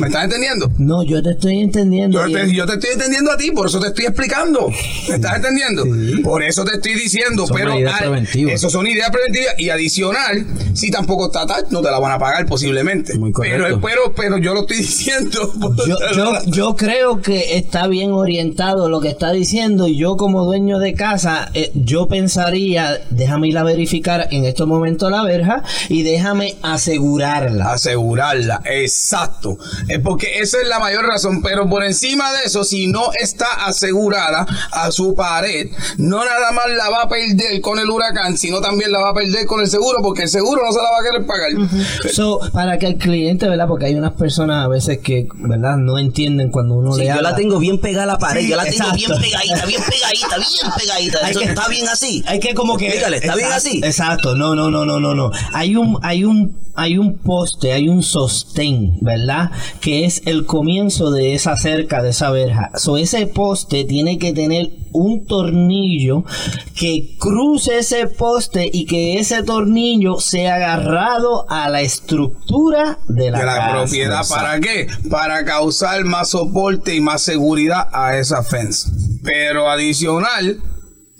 ¿Me 0.00 0.06
estás 0.08 0.24
entendiendo? 0.24 0.70
No, 0.78 1.02
yo 1.02 1.22
te 1.22 1.30
estoy 1.30 1.58
entendiendo. 1.60 2.24
Yo 2.26 2.32
te, 2.32 2.52
yo 2.54 2.66
te 2.66 2.74
estoy 2.74 2.90
entendiendo 2.92 3.32
a 3.32 3.36
ti, 3.36 3.50
por 3.50 3.66
eso 3.66 3.80
te 3.80 3.88
estoy 3.88 4.04
explicando. 4.06 4.68
¿Me 5.08 5.14
estás 5.16 5.36
entendiendo? 5.36 5.84
Por 6.22 6.42
eso 6.42 6.64
te 6.64 6.74
estoy 6.76 6.94
diciendo. 6.94 7.46
Son 7.46 7.56
pero 7.56 7.72
al- 7.72 8.26
eso 8.50 8.70
son 8.70 8.86
ideas 8.86 9.10
preventivas 9.10 9.54
y 9.58 9.70
adicional, 9.70 10.46
si 10.74 10.90
tampoco 10.90 11.26
está 11.26 11.42
attached, 11.42 11.70
no 11.70 11.82
te 11.82 11.90
la 11.90 11.98
van 11.98 12.12
a 12.12 12.18
pagar 12.18 12.46
posiblemente. 12.46 13.18
Muy 13.18 13.32
correcto. 13.32 13.64
pero, 13.64 13.80
pero, 13.80 14.14
pero 14.14 14.38
yo 14.38 14.54
lo 14.54 14.60
estoy 14.60 14.76
diciendo. 14.78 15.52
Yo, 15.86 15.96
yo, 16.14 16.32
yo 16.46 16.76
creo 16.76 17.20
que 17.20 17.56
está 17.56 17.86
bien 17.88 18.12
orientado 18.12 18.88
lo 18.88 19.00
que 19.00 19.08
está 19.08 19.32
diciendo 19.32 19.88
y 19.88 19.96
yo 19.96 20.16
como 20.16 20.44
dueño 20.44 20.78
de 20.78 20.94
casa, 20.94 21.50
eh, 21.54 21.70
yo 21.74 22.06
pensaría, 22.08 23.00
déjame 23.10 23.48
ir 23.48 23.58
a 23.58 23.64
verificar 23.64 24.28
en 24.30 24.44
estos 24.44 24.66
momentos 24.68 25.05
la 25.10 25.22
verja 25.24 25.62
y 25.88 26.02
déjame 26.02 26.56
asegurarla. 26.62 27.72
asegurarla, 27.72 28.60
exacto. 28.64 29.58
Es 29.88 30.00
porque 30.00 30.38
esa 30.40 30.60
es 30.60 30.68
la 30.68 30.78
mayor 30.78 31.06
razón, 31.06 31.42
pero 31.42 31.68
por 31.68 31.84
encima 31.84 32.32
de 32.32 32.44
eso, 32.46 32.64
si 32.64 32.86
no 32.86 33.10
está 33.20 33.46
asegurada 33.66 34.46
a 34.72 34.90
su 34.90 35.14
pared, 35.14 35.68
no 35.98 36.24
nada 36.24 36.52
más 36.52 36.66
la 36.76 36.88
va 36.90 37.02
a 37.02 37.08
perder 37.08 37.60
con 37.60 37.78
el 37.78 37.88
huracán, 37.90 38.36
sino 38.38 38.60
también 38.60 38.92
la 38.92 39.00
va 39.00 39.10
a 39.10 39.14
perder 39.14 39.46
con 39.46 39.60
el 39.60 39.68
seguro, 39.68 39.98
porque 40.02 40.22
el 40.22 40.28
seguro 40.28 40.62
no 40.64 40.72
se 40.72 40.78
la 40.78 40.90
va 40.90 40.98
a 41.00 41.02
querer 41.10 41.26
pagar. 41.26 42.12
So, 42.12 42.40
para 42.52 42.78
que 42.78 42.86
el 42.86 42.96
cliente, 42.98 43.48
¿verdad? 43.48 43.66
Porque 43.68 43.86
hay 43.86 43.94
unas 43.94 44.12
personas 44.12 44.64
a 44.64 44.68
veces 44.68 44.98
que, 44.98 45.28
¿verdad? 45.34 45.76
No 45.76 45.98
entienden 45.98 46.50
cuando 46.50 46.74
uno 46.76 46.92
Sí, 46.92 47.00
le 47.00 47.06
yo 47.08 47.14
habla. 47.14 47.30
la 47.30 47.36
tengo 47.36 47.58
bien 47.58 47.80
pegada 47.80 48.04
a 48.04 48.06
la 48.06 48.18
pared, 48.18 48.42
Sí, 48.42 48.48
yo 48.48 48.56
la 48.56 48.64
tengo 48.64 48.76
exacto. 48.76 48.96
bien 48.96 49.10
pegadita, 49.20 49.66
bien 49.66 49.82
pegadita, 49.82 50.36
bien 50.36 50.72
pegadita. 50.76 51.18
Hay 51.26 51.30
Eso 51.30 51.40
que- 51.40 51.46
está 51.46 51.68
bien 51.68 51.88
así. 51.88 52.24
Hay 52.26 52.40
que 52.40 52.54
como 52.54 52.76
que 52.76 52.86
Explícale, 52.86 53.16
¿está 53.18 53.34
bien 53.34 53.46
Exacto, 53.48 53.68
así? 53.68 53.80
Exacto, 53.84 54.34
no, 54.34 54.54
no, 54.54 54.70
no, 54.70 54.84
no, 54.84 54.95
no, 55.00 55.14
no. 55.14 55.30
Hay 55.52 55.76
un, 55.76 55.98
hay 56.02 56.24
un, 56.24 56.56
hay 56.74 56.98
un 56.98 57.18
poste, 57.18 57.72
hay 57.72 57.88
un 57.88 58.02
sostén, 58.02 58.98
¿verdad? 59.00 59.50
Que 59.80 60.04
es 60.04 60.22
el 60.26 60.46
comienzo 60.46 61.10
de 61.10 61.34
esa 61.34 61.56
cerca, 61.56 62.02
de 62.02 62.10
esa 62.10 62.30
verja. 62.30 62.70
So, 62.76 62.96
ese 62.96 63.26
poste 63.26 63.84
tiene 63.84 64.18
que 64.18 64.32
tener 64.32 64.70
un 64.92 65.26
tornillo 65.26 66.24
que 66.74 67.16
cruce 67.18 67.78
ese 67.78 68.06
poste 68.06 68.70
y 68.72 68.86
que 68.86 69.18
ese 69.18 69.42
tornillo 69.42 70.20
sea 70.20 70.56
agarrado 70.56 71.46
a 71.50 71.68
la 71.68 71.82
estructura 71.82 72.98
de 73.08 73.30
la, 73.30 73.38
de 73.38 73.44
la 73.44 73.56
casa. 73.56 73.72
propiedad. 73.72 74.28
¿Para 74.28 74.60
qué? 74.60 74.86
Para 75.10 75.44
causar 75.44 76.04
más 76.04 76.30
soporte 76.30 76.94
y 76.94 77.00
más 77.00 77.22
seguridad 77.22 77.88
a 77.92 78.16
esa 78.16 78.42
fence. 78.42 78.90
Pero 79.22 79.68
adicional, 79.68 80.60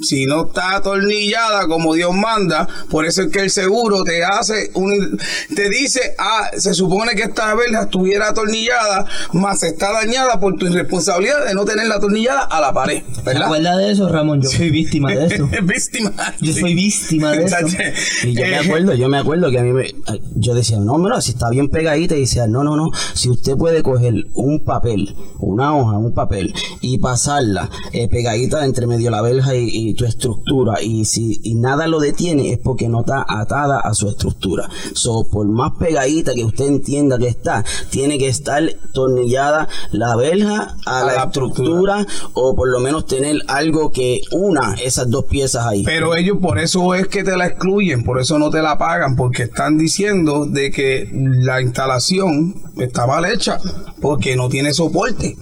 Si 0.00 0.26
no 0.26 0.46
está 0.46 0.76
atornillada 0.76 1.66
como 1.68 1.94
Dios 1.94 2.14
manda, 2.14 2.68
por 2.90 3.06
eso 3.06 3.22
es 3.22 3.28
que 3.32 3.40
el 3.40 3.50
seguro 3.50 4.04
te 4.04 4.22
hace 4.24 4.70
un, 4.74 5.18
te 5.54 5.70
dice, 5.70 6.14
ah, 6.18 6.50
se 6.56 6.74
supone 6.74 7.14
que 7.14 7.22
esta 7.22 7.54
verja 7.54 7.82
estuviera 7.84 8.28
atornillada, 8.28 9.06
más 9.32 9.62
está 9.62 9.92
dañada 9.92 10.38
por 10.38 10.56
tu 10.56 10.66
irresponsabilidad 10.66 11.46
de 11.46 11.54
no 11.54 11.64
tenerla 11.64 11.94
atornillada 11.96 12.42
a 12.42 12.60
la 12.60 12.72
pared, 12.74 13.02
¿Te 13.24 13.30
acuerdas 13.38 13.78
de 13.78 13.92
eso, 13.92 14.08
Ramón? 14.08 14.42
Yo 14.42 14.50
soy 14.50 14.70
víctima 14.70 15.12
de 15.12 15.26
eso. 15.26 15.48
Víctima. 15.62 16.12
Yo 16.40 16.52
soy 16.52 16.74
víctima 16.74 17.32
de 17.32 17.44
eso. 17.44 17.56
Y 18.24 18.34
yo 18.34 18.42
me 18.42 18.50
Eh, 18.50 18.56
acuerdo, 18.58 18.94
yo 18.94 19.08
me 19.08 19.18
acuerdo 19.18 19.50
que 19.50 19.58
a 19.58 19.62
mí 19.62 19.72
me, 19.72 19.94
yo 20.34 20.54
decía, 20.54 20.78
no, 20.78 20.98
mira, 20.98 21.20
si 21.20 21.30
está 21.32 21.48
bien 21.50 21.68
pegadita, 21.68 22.16
y 22.16 22.20
decía, 22.20 22.46
no, 22.46 22.62
no, 22.64 22.76
no, 22.76 22.90
si 23.14 23.30
usted 23.30 23.56
puede 23.56 23.82
coger 23.82 24.26
un 24.34 24.62
papel, 24.64 25.14
una 25.40 25.74
hoja, 25.76 25.96
un 25.98 26.12
papel, 26.12 26.54
y 26.80 26.98
pasarla 26.98 27.70
eh, 27.92 28.08
pegadita 28.08 28.64
entre 28.64 28.86
medio 28.86 29.10
la 29.10 29.22
verja 29.22 29.54
y, 29.54 29.68
y 29.68 29.85
tu 29.94 30.04
estructura, 30.04 30.82
y 30.82 31.04
si 31.04 31.40
y 31.42 31.54
nada 31.54 31.86
lo 31.86 32.00
detiene, 32.00 32.52
es 32.52 32.58
porque 32.58 32.88
no 32.88 33.00
está 33.00 33.24
atada 33.28 33.80
a 33.80 33.94
su 33.94 34.08
estructura. 34.08 34.68
So, 34.92 35.28
por 35.30 35.46
más 35.46 35.72
pegadita 35.78 36.34
que 36.34 36.44
usted 36.44 36.66
entienda 36.66 37.18
que 37.18 37.28
está, 37.28 37.64
tiene 37.90 38.18
que 38.18 38.28
estar 38.28 38.62
tornillada 38.92 39.68
la 39.92 40.16
verja 40.16 40.76
a, 40.86 41.04
la, 41.04 41.14
la 41.14 41.24
estructura, 41.24 42.06
o 42.34 42.54
por 42.54 42.68
lo 42.68 42.80
menos 42.80 43.06
tener 43.06 43.42
algo 43.48 43.90
que 43.92 44.20
una 44.32 44.74
esas 44.82 45.10
dos 45.10 45.24
piezas 45.26 45.66
ahí. 45.66 45.82
Pero 45.84 46.14
ellos 46.16 46.38
por 46.40 46.58
eso 46.58 46.94
es 46.94 47.08
que 47.08 47.24
te 47.24 47.36
la 47.36 47.46
excluyen, 47.46 48.04
por 48.04 48.20
eso 48.20 48.38
no 48.38 48.50
te 48.50 48.62
la 48.62 48.78
pagan, 48.78 49.16
porque 49.16 49.44
están 49.44 49.78
diciendo 49.78 50.46
de 50.46 50.70
que 50.70 51.08
la 51.12 51.60
instalación 51.60 52.54
está 52.76 53.06
mal 53.06 53.24
hecha, 53.24 53.58
porque 54.00 54.36
no 54.36 54.48
tiene 54.48 54.72
soporte. 54.72 55.36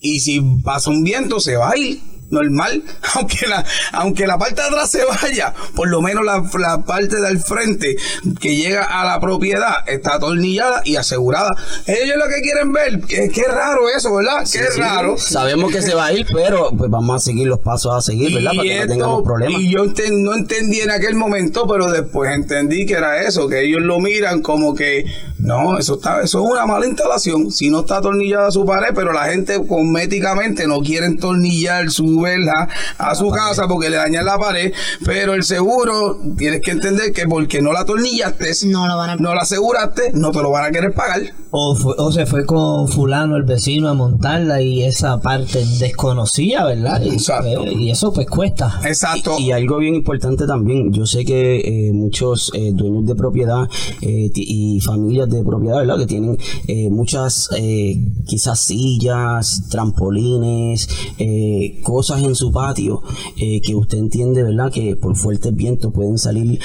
Y 0.00 0.20
si 0.20 0.40
pasa 0.62 0.90
un 0.90 1.02
viento 1.02 1.40
se 1.40 1.56
va 1.56 1.70
a 1.70 1.76
ir. 1.76 2.15
Normal, 2.30 2.82
aunque 3.14 3.46
la, 3.46 3.64
aunque 3.92 4.26
la 4.26 4.38
parte 4.38 4.60
de 4.60 4.68
atrás 4.68 4.90
se 4.90 5.04
vaya, 5.04 5.54
por 5.74 5.88
lo 5.88 6.00
menos 6.02 6.24
la, 6.24 6.42
la 6.58 6.84
parte 6.84 7.20
del 7.20 7.38
frente 7.38 7.96
que 8.40 8.56
llega 8.56 8.84
a 8.84 9.04
la 9.04 9.20
propiedad 9.20 9.88
está 9.88 10.14
atornillada 10.14 10.82
y 10.84 10.96
asegurada. 10.96 11.54
Ellos 11.86 12.16
lo 12.16 12.28
que 12.28 12.40
quieren 12.42 12.72
ver, 12.72 13.00
que, 13.00 13.28
qué 13.28 13.44
raro 13.44 13.88
eso, 13.88 14.14
¿verdad? 14.14 14.40
Qué 14.40 14.66
Sí, 14.66 14.80
raro. 14.80 15.16
Sabemos 15.18 15.70
que 15.70 15.82
se 15.82 15.94
va 15.94 16.06
a 16.06 16.12
ir, 16.12 16.26
pero 16.32 16.70
pues 16.76 16.90
vamos 16.90 17.16
a 17.16 17.20
seguir 17.20 17.46
los 17.46 17.60
pasos 17.60 17.94
a 17.94 18.00
seguir, 18.00 18.34
¿verdad? 18.34 18.52
Para 18.56 18.62
que 18.68 18.80
no 18.80 18.86
tengamos 18.88 19.22
problemas. 19.22 19.60
y 19.60 19.70
yo 19.70 19.84
no 20.12 20.34
entendí 20.34 20.80
en 20.80 20.90
aquel 20.90 21.14
momento, 21.14 21.66
pero 21.66 21.90
después 21.90 22.32
entendí 22.34 22.86
que 22.86 22.94
era 22.94 23.22
eso, 23.22 23.48
que 23.48 23.64
ellos 23.64 23.82
lo 23.82 24.00
miran 24.00 24.42
como 24.42 24.74
que 24.74 25.04
no, 25.38 25.78
eso 25.78 25.94
está, 25.96 26.22
eso 26.22 26.42
es 26.44 26.50
una 26.50 26.66
mala 26.66 26.86
instalación. 26.86 27.50
Si 27.50 27.68
no 27.70 27.80
está 27.80 27.98
atornillada 27.98 28.50
su 28.50 28.64
pared, 28.64 28.94
pero 28.94 29.12
la 29.12 29.24
gente 29.24 29.60
cosméticamente 29.66 30.66
no 30.66 30.80
quiere 30.80 31.06
entornillar 31.06 31.90
su 31.90 32.20
verja 32.20 32.68
a 32.98 33.14
su 33.14 33.30
casa 33.30 33.68
porque 33.68 33.90
le 33.90 33.96
dañan 33.96 34.24
la 34.24 34.38
pared, 34.38 34.72
pero 35.04 35.34
el 35.34 35.44
seguro 35.44 36.18
tienes 36.36 36.60
que 36.62 36.70
entender 36.72 37.12
que 37.12 37.26
porque 37.26 37.60
no 37.62 37.72
la 37.72 37.80
atornillaste, 37.80 38.46
No 38.66 38.86
lo 38.86 38.96
van 38.96 39.10
a 39.10 39.16
no 39.16 39.34
la 39.34 39.42
aseguraste, 39.42 40.12
no 40.14 40.30
te 40.32 40.42
lo 40.42 40.50
van 40.50 40.64
a 40.66 40.70
querer 40.70 40.92
pagar. 40.94 41.20
O, 41.50 41.74
fue- 41.74 41.94
o 41.96 42.12
se 42.12 42.26
fue 42.26 42.44
con 42.44 42.88
fulano, 42.88 43.36
el 43.36 43.44
vecino, 43.44 43.88
a 43.88 43.94
montarla 43.94 44.60
y 44.60 44.82
esa 44.84 45.20
parte 45.20 45.64
desconocida, 45.78 46.64
¿verdad? 46.66 47.00
Y, 47.02 47.10
Exacto. 47.10 47.64
eh, 47.64 47.72
y 47.72 47.90
eso 47.90 48.12
pues 48.12 48.26
cuesta. 48.26 48.80
Exacto. 48.84 49.36
Y 49.38 49.52
algo 49.52 49.78
bien 49.78 49.94
importante 49.94 50.46
también, 50.46 50.92
yo 50.92 51.06
sé 51.06 51.24
que 51.24 51.58
eh, 51.88 51.92
muchos 51.92 52.50
eh, 52.54 52.72
dueños 52.74 53.06
de 53.06 53.14
propiedad 53.14 53.68
eh, 54.02 54.30
y 54.34 54.80
familias 54.80 55.25
de 55.28 55.42
propiedad, 55.42 55.78
¿verdad? 55.78 55.98
Que 55.98 56.06
tienen 56.06 56.38
eh, 56.66 56.88
muchas, 56.90 57.48
eh, 57.56 57.96
quizás 58.26 58.60
sillas, 58.60 59.64
trampolines, 59.70 60.88
eh, 61.18 61.80
cosas 61.82 62.22
en 62.22 62.34
su 62.34 62.52
patio 62.52 63.02
eh, 63.36 63.60
que 63.60 63.74
usted 63.74 63.98
entiende, 63.98 64.42
¿verdad? 64.42 64.70
Que 64.72 64.96
por 64.96 65.16
fuertes 65.16 65.54
vientos 65.54 65.92
pueden 65.92 66.18
salir 66.18 66.60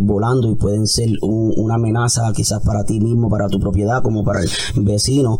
volando 0.00 0.50
y 0.50 0.54
pueden 0.54 0.86
ser 0.86 1.10
un- 1.22 1.52
una 1.56 1.74
amenaza 1.74 2.32
quizás 2.34 2.62
para 2.62 2.84
ti 2.84 3.00
mismo, 3.00 3.28
para 3.28 3.48
tu 3.48 3.58
propiedad, 3.58 4.02
como 4.02 4.24
para 4.24 4.40
el 4.42 4.48
vecino. 4.82 5.38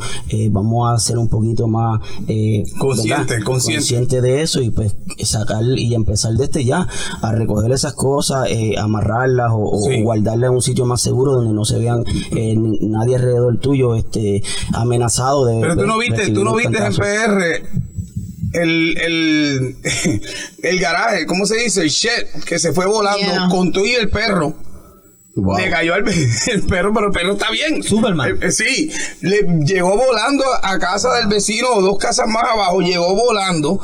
Vamos 0.51 0.93
a 0.93 0.99
ser 0.99 1.19
un 1.19 1.29
poquito 1.29 1.67
más 1.69 2.01
eh, 2.29 2.65
Consciente, 2.79 3.43
consciente. 3.45 3.79
consciente 3.81 4.21
de 4.21 4.43
eso 4.43 4.61
y 4.61 4.71
pues 4.71 4.95
sacar 5.25 5.63
y 5.77 5.95
empezar 5.95 6.35
desde 6.35 6.65
ya 6.65 6.87
a 7.21 7.33
recoger 7.33 7.71
esas 7.73 7.95
cosas, 7.95 8.49
amarrarlas 8.79 9.51
o, 9.53 9.63
o 9.71 9.83
Sí. 9.83 10.03
guardarlas 10.03 10.49
en 10.51 10.55
un 10.57 10.63
sitio 10.63 10.87
más 10.87 11.01
seguro 11.01 11.33
donde 11.35 11.53
no 11.53 11.65
se 11.65 11.79
vean 11.79 12.05
eh, 12.37 12.55
nadie 12.81 13.17
alrededor 13.17 13.59
tuyo 13.59 13.95
este 13.97 14.43
amenazado 14.75 15.47
de 15.47 15.61
Pero 15.61 15.77
tú 15.77 15.87
no 15.87 15.99
viste, 15.99 16.29
tú 16.31 16.45
no 16.45 16.55
viste 16.55 16.79
en. 16.79 16.95
PR 16.97 17.63
el, 18.53 18.99
el, 18.99 19.77
el 20.63 20.79
garaje, 20.79 21.27
¿cómo 21.27 21.47
se 21.47 21.57
dice? 21.57 21.83
El 21.83 21.89
shed 21.89 22.27
que 22.47 22.59
se 22.59 22.73
fue 22.73 22.87
volando 22.87 23.19
Yeah. 23.27 23.49
con 23.51 23.73
tú 23.73 23.85
y 23.85 23.95
el 23.95 24.11
perro. 24.11 24.55
Wow. 25.35 25.59
Le 25.59 25.71
cayó 25.71 25.95
al 25.95 26.05
el 26.53 26.63
perro, 26.67 26.93
pero 26.93 27.07
el 27.07 27.13
perro 27.13 27.33
está 27.33 27.51
bien. 27.51 27.83
Superman. 27.83 28.33
Eh, 28.33 28.39
eh, 28.43 28.51
sí, 28.53 28.91
le 29.23 29.43
llegó 29.65 29.97
volando 29.97 30.45
a 30.63 30.79
casa 30.79 31.15
del 31.15 31.27
vecino 31.29 31.69
o 31.71 31.81
dos 31.81 31.99
casas 31.99 32.29
más 32.29 32.45
abajo, 32.45 32.81
llegó 32.81 33.15
volando 33.15 33.81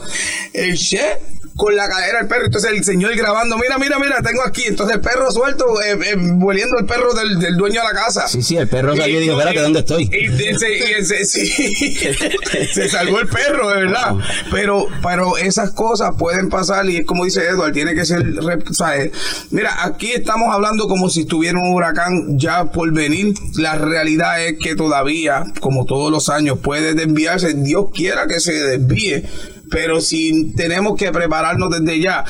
el 0.53 0.75
shed 0.75 1.17
con 1.59 1.75
la 1.75 1.89
cadera 1.89 2.21
del 2.21 2.29
perro. 2.29 2.47
Entonces 2.47 2.71
el 2.71 2.85
señor 2.85 3.15
grabando, 3.17 3.59
mira, 3.59 3.77
mira, 3.79 3.99
mira, 3.99 4.23
tengo 4.23 4.43
aquí. 4.45 4.63
Entonces 4.69 4.95
el 4.95 5.03
perro 5.03 5.31
suelto, 5.33 5.83
eh, 5.83 5.99
eh, 6.05 6.15
volviendo 6.17 6.79
el 6.79 6.87
perro 6.87 7.13
del, 7.15 7.41
del 7.41 7.57
dueño 7.57 7.81
de 7.81 7.87
la 7.93 8.01
casa. 8.01 8.29
Sí, 8.29 8.43
sí, 8.43 8.57
el 8.57 8.69
perro 8.69 8.97
salió 8.97 9.19
y 9.19 9.25
dijo, 9.25 9.33
espérate, 9.33 9.61
¿dónde 9.61 9.81
estoy? 9.81 10.09
Y, 10.11 10.27
y 10.27 10.55
sí, 11.25 11.97
se 12.73 12.89
salvó 12.89 13.19
el 13.19 13.27
perro, 13.27 13.71
de 13.71 13.83
verdad. 13.83 14.15
Pero, 14.53 14.87
pero 15.03 15.37
esas 15.37 15.73
cosas 15.73 16.13
pueden 16.17 16.49
pasar 16.49 16.89
y 16.89 16.99
es 16.99 17.07
como 17.07 17.25
dice 17.25 17.45
Edward, 17.45 17.73
tiene 17.73 17.95
que 17.97 18.07
ser, 18.07 18.25
¿sabes? 18.71 19.11
Mira, 19.51 19.85
aquí 19.85 20.13
estamos 20.13 20.55
hablando 20.55 20.87
como 20.87 21.11
si 21.11 21.23
estuviera 21.23 21.59
un 21.59 21.75
huracán 21.75 22.39
ya 22.39 22.67
por 22.67 22.93
venir. 22.93 23.35
La 23.57 23.75
realidad 23.75 24.47
es 24.47 24.59
que 24.63 24.77
todavía, 24.77 25.43
como 25.59 25.87
todos 25.87 26.13
los 26.13 26.29
años, 26.29 26.61
puede 26.63 26.95
desviarse. 26.95 27.55
Dios 27.55 27.87
quiera 27.93 28.29
que 28.29 28.39
se 28.39 28.53
desvíe. 28.53 29.25
Pero 29.71 30.01
si 30.01 30.53
tenemos 30.57 30.97
que 30.97 31.13
prepararnos 31.13 31.71
desde 31.71 32.01
ya, 32.01 32.25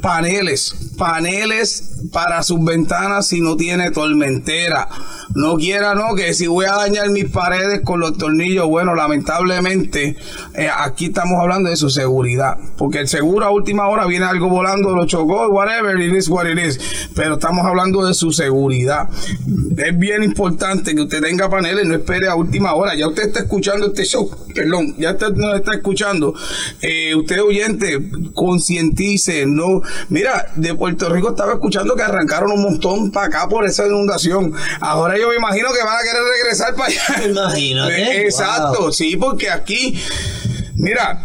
paneles, 0.00 0.92
paneles 0.98 1.92
para 2.12 2.42
sus 2.42 2.62
ventanas 2.64 3.26
si 3.26 3.40
no 3.40 3.56
tiene 3.56 3.90
tormentera. 3.90 4.88
No 5.34 5.56
quiera, 5.56 5.94
no, 5.94 6.14
que 6.14 6.34
si 6.34 6.46
voy 6.46 6.66
a 6.66 6.74
dañar 6.74 7.08
mis 7.08 7.24
paredes 7.24 7.80
con 7.82 8.00
los 8.00 8.18
tornillos, 8.18 8.66
bueno, 8.66 8.94
lamentablemente 8.94 10.16
eh, 10.54 10.68
aquí 10.74 11.06
estamos 11.06 11.40
hablando 11.40 11.70
de 11.70 11.76
su 11.76 11.88
seguridad. 11.88 12.58
Porque 12.76 12.98
el 12.98 13.08
seguro 13.08 13.46
a 13.46 13.50
última 13.50 13.88
hora 13.88 14.06
viene 14.06 14.26
algo 14.26 14.48
volando, 14.48 14.94
lo 14.94 15.06
chocó, 15.06 15.48
whatever, 15.48 15.98
it 15.98 16.14
is 16.14 16.28
what 16.28 16.46
it 16.46 16.58
is. 16.58 16.78
Pero 17.14 17.34
estamos 17.34 17.64
hablando 17.64 18.04
de 18.04 18.12
su 18.12 18.30
seguridad. 18.30 19.08
Es 19.76 19.98
bien 19.98 20.22
importante 20.22 20.94
que 20.94 21.00
usted 21.00 21.22
tenga 21.22 21.48
paneles, 21.48 21.86
no 21.86 21.94
espere 21.94 22.28
a 22.28 22.34
última 22.34 22.74
hora. 22.74 22.94
Ya 22.94 23.08
usted 23.08 23.28
está 23.28 23.40
escuchando 23.40 23.86
este 23.86 24.04
show, 24.04 24.30
perdón, 24.54 24.94
ya 24.98 25.12
usted 25.12 25.30
no 25.30 25.54
está 25.54 25.72
escuchando. 25.74 26.34
Eh, 26.82 27.14
usted 27.14 27.40
oyente, 27.42 27.98
concientice, 28.34 29.46
no. 29.46 29.82
Mira, 30.08 30.48
de 30.56 30.74
Puerto 30.74 31.08
Rico 31.08 31.30
estaba 31.30 31.52
escuchando 31.54 31.94
que 31.94 32.02
arrancaron 32.02 32.50
un 32.52 32.62
montón 32.62 33.10
para 33.12 33.26
acá 33.26 33.48
por 33.48 33.64
esa 33.64 33.86
inundación. 33.86 34.52
Ahora 34.80 35.16
yo 35.18 35.28
me 35.28 35.36
imagino 35.36 35.68
que 35.72 35.84
van 35.84 35.96
a 35.96 36.00
querer 36.02 36.22
regresar 36.42 36.74
para 36.74 36.88
allá. 36.88 37.28
Imagínate. 37.30 38.02
Eh, 38.02 38.22
Exacto, 38.24 38.80
Wow. 38.82 38.92
sí, 38.92 39.16
porque 39.16 39.48
aquí, 39.50 39.96
mira, 40.74 41.24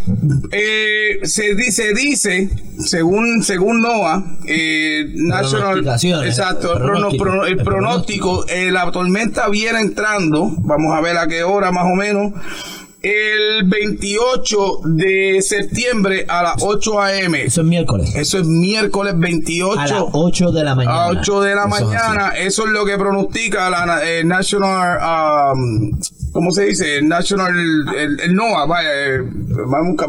eh, 0.52 1.20
se 1.24 1.56
dice, 1.56 1.94
dice, 1.94 2.50
según 2.80 3.44
según 3.44 3.82
NOAA, 3.82 4.38
eh, 4.46 5.06
National, 5.16 5.80
exacto, 6.26 6.74
Pronóstico. 6.78 7.46
El 7.46 7.58
pronóstico, 7.58 8.46
eh, 8.48 8.72
la 8.72 8.92
tormenta 8.92 9.50
viene 9.50 9.80
entrando, 9.80 10.52
vamos 10.60 10.96
a 10.96 11.02
ver 11.02 11.18
a 11.18 11.28
qué 11.28 11.44
hora 11.44 11.72
más 11.72 11.86
o 11.86 11.96
menos. 11.96 12.34
El 13.02 13.64
28 13.66 14.80
de 14.86 15.40
septiembre 15.42 16.26
a 16.28 16.42
las 16.44 16.56
8 16.64 17.00
a.m. 17.02 17.44
Eso 17.44 17.62
es 17.62 17.68
miércoles. 17.68 18.16
Eso 18.16 18.40
es 18.40 18.48
miércoles 18.48 19.14
28 19.18 19.80
A 19.80 19.88
las 19.88 20.04
8 20.12 20.52
de 20.52 20.64
la 20.64 20.76
mañana. 20.76 21.04
a 21.06 21.10
8 21.10 21.42
de 21.42 21.56
la 21.56 21.66
Eso 21.66 21.76
es 21.76 21.84
mañana. 21.86 22.30
Eso 22.38 22.66
es 22.66 22.72
lo 22.72 22.86
que 22.86 22.98
pronostica 22.98 23.70
la 23.70 24.02
eh, 24.04 24.24
National, 24.24 25.54
um, 25.56 25.92
¿cómo 26.32 26.52
se 26.52 26.66
dice? 26.66 26.98
El 26.98 27.08
National, 27.08 27.54
el, 27.96 28.20
el 28.20 28.36
NOAA, 28.36 28.66
vaya, 28.66 28.90
eh, 28.94 29.22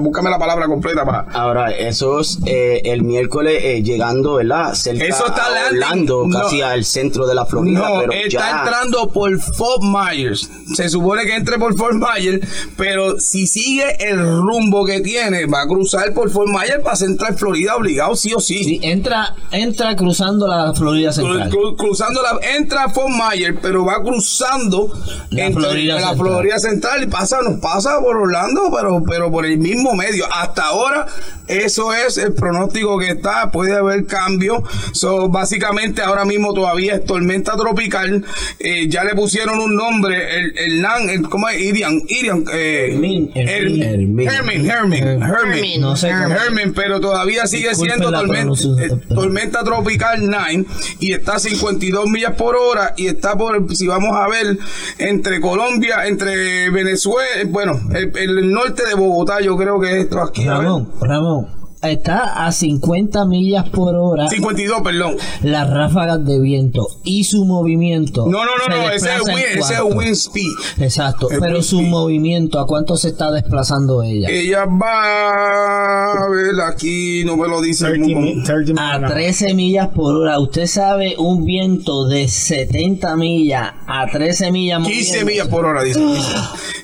búscame 0.01 0.31
la 0.31 0.39
palabra 0.39 0.67
completa 0.67 1.05
para... 1.05 1.21
Ahora, 1.33 1.71
eso 1.71 2.21
es 2.21 2.39
eh, 2.47 2.81
el 2.85 3.03
miércoles 3.03 3.61
eh, 3.65 3.83
llegando, 3.83 4.35
¿verdad? 4.37 4.73
Cerca 4.75 5.05
Eso 5.05 5.27
está 5.27 5.45
a. 5.47 5.69
Orlando, 5.71 6.25
No. 6.27 6.41
casi 6.41 6.63
al 6.63 6.85
centro 6.85 7.27
de 7.27 7.35
la 7.35 7.45
Florida, 7.45 7.81
No, 7.81 8.01
pero 8.01 8.13
está 8.13 8.29
ya... 8.29 8.59
entrando 8.61 9.09
por 9.13 9.39
Fort 9.39 9.83
Myers. 9.83 10.49
Se 10.75 10.89
supone 10.89 11.25
que 11.25 11.35
entre 11.37 11.59
por 11.59 11.77
Fort 11.77 11.95
Myers, 11.95 12.41
pero 12.79 13.19
si 13.21 13.47
sigue 13.47 14.09
el 14.09 14.19
rumbo 14.25 14.87
que 14.87 15.01
tiene, 15.01 15.45
va 15.47 15.63
a 15.63 15.67
cruzar 15.67 16.15
por 16.15 16.31
Fort 16.31 16.49
Myers 16.49 16.81
para 16.83 16.97
centrar 16.97 17.37
Florida 17.37 17.75
obligado, 17.77 18.15
sí 18.17 18.33
o 18.33 18.39
sí. 18.41 18.63
Sí, 18.65 18.81
entra, 18.83 19.35
entra 19.51 19.95
cruzando 19.97 20.47
la 20.47 20.73
Florida 20.73 21.11
Cru- 21.11 21.15
Central. 21.15 21.51
cru- 21.51 21.77
cruzando 21.77 22.23
la 22.23 22.39
entra 22.57 22.85
a 22.85 22.89
Fort 22.91 23.09
Myers 23.11 23.59
pero 23.61 23.85
va 23.85 24.01
cruzando 24.03 24.91
La 25.31 25.47
entre- 25.47 25.63
Florida 25.65 25.95
la 25.97 26.01
Central. 26.11 26.17
Florida 26.29 26.59
Central 26.61 27.03
y 27.03 27.07
pasa 27.09 27.43
nos 27.43 27.61
pasa 27.61 27.99
por 28.01 28.17
Orlando 28.17 28.71
pero 28.75 29.03
pero 29.07 29.31
por 29.31 29.45
el 29.45 29.59
mismo 29.59 29.95
medio 29.95 30.25
hasta 30.33 30.67
ahora 30.69 31.07
Eso 31.49 31.93
es 31.93 32.19
el 32.19 32.35
pronóstico 32.35 32.99
que 32.99 33.09
está. 33.11 33.51
Puede 33.51 33.77
haber 33.77 34.07
cambio. 34.07 34.63
So, 34.93 35.29
básicamente 35.29 36.03
ahora 36.03 36.25
mismo 36.25 36.53
todavía 36.55 36.95
es 36.97 37.05
tormenta 37.05 37.57
tropical. 37.57 38.25
Eh, 38.59 38.89
ya 38.89 39.05
le 39.05 39.15
pusieron 39.15 39.59
un 39.61 39.75
nombre. 39.75 40.39
El, 40.39 40.59
el 40.59 40.83
Nan, 40.83 41.09
el- 41.09 41.29
¿cómo 41.29 41.49
es? 41.49 41.61
Irian. 41.61 42.01
Irian. 42.09 42.45
Eh, 42.53 42.91
Hermin, 42.93 43.31
Hermin. 43.35 43.83
Hermin. 43.83 44.29
Hermin. 44.29 44.71
Hermin. 44.71 45.05
Hermin. 45.05 45.23
Hermin. 45.23 45.81
No 45.81 45.97
sé 45.97 46.09
Hermin, 46.09 46.75
pero 46.75 47.01
todavía 47.01 47.47
sigue 47.47 47.71
Disculpe 47.71 47.95
siendo 47.95 48.11
tormenta, 48.13 48.63
eh, 48.83 49.15
tormenta 49.15 49.65
tropical 49.65 50.21
9 50.29 50.65
y 51.01 51.13
está 51.13 51.35
a 51.37 51.39
52 51.39 52.07
millas 52.09 52.35
por 52.35 52.57
hora 52.57 52.95
y 52.97 53.07
está 53.07 53.37
por, 53.37 53.75
si 53.75 53.87
vamos 53.87 54.17
a 54.17 54.29
ver, 54.29 54.59
entre 54.99 55.41
Colombia, 55.41 56.07
entre 56.07 56.71
Venezuela, 56.71 57.29
bueno, 57.49 57.81
el, 57.95 58.13
el 58.17 58.51
norte 58.51 58.87
de 58.87 58.95
Bogotá, 58.95 59.41
yo 59.41 59.57
creo 59.57 59.81
que 59.81 60.01
esto 60.01 60.21
aquí. 60.21 60.45
Ramón, 60.45 60.91
Ramón, 61.01 61.38
está 61.83 62.47
a 62.47 62.53
50 62.53 63.25
millas 63.27 63.69
por 63.71 63.95
hora 63.95 64.29
52, 64.29 64.83
perdón. 64.83 65.17
las 65.43 65.71
ráfagas 65.71 66.25
de 66.25 66.41
viento 66.41 66.89
y 67.05 67.25
su 67.25 67.45
movimiento. 67.45 68.27
No, 68.27 68.45
no, 68.45 68.51
no, 68.69 68.77
no, 68.77 68.91
ese 68.91 69.15
es, 69.15 69.23
wind, 69.23 69.39
ese 69.57 69.75
es 69.75 69.81
wind 69.83 70.13
speed. 70.13 70.51
Exacto, 70.79 71.31
El 71.31 71.39
pero 71.41 71.55
wind 71.55 71.65
su 71.65 71.77
speed. 71.77 71.91
movimiento, 71.91 72.59
¿a 72.59 72.67
cuánto 72.67 72.97
se 72.97 73.09
está 73.09 73.31
desplazando 73.31 74.03
ella? 74.03 74.29
Ella 74.29 74.65
va 74.67 76.13
a 76.25 76.29
ver 76.29 76.61
aquí, 76.67 77.23
no 77.25 77.37
me 77.37 77.49
lo 77.49 77.61
dice. 77.61 77.87
30 77.87 78.07
mi- 78.21 78.43
30 78.43 78.53
A 78.73 78.75
miles 78.75 78.79
an 78.79 79.05
hour. 79.05 79.13
13 79.13 79.55
millas 79.55 79.89
por 79.89 80.17
hora. 80.17 80.39
Usted 80.41 80.67
sabe 80.67 81.15
un 81.19 81.45
viento 81.45 82.07
de 82.07 82.29
70 82.29 83.17
millas 83.17 83.73
a 83.87 84.07
13 84.11 84.51
millas. 84.53 84.79
15 84.87 84.95
moviéndose. 84.95 85.25
millas 85.25 85.49
por 85.49 85.65
hora, 85.65 85.83
dice. 85.83 86.01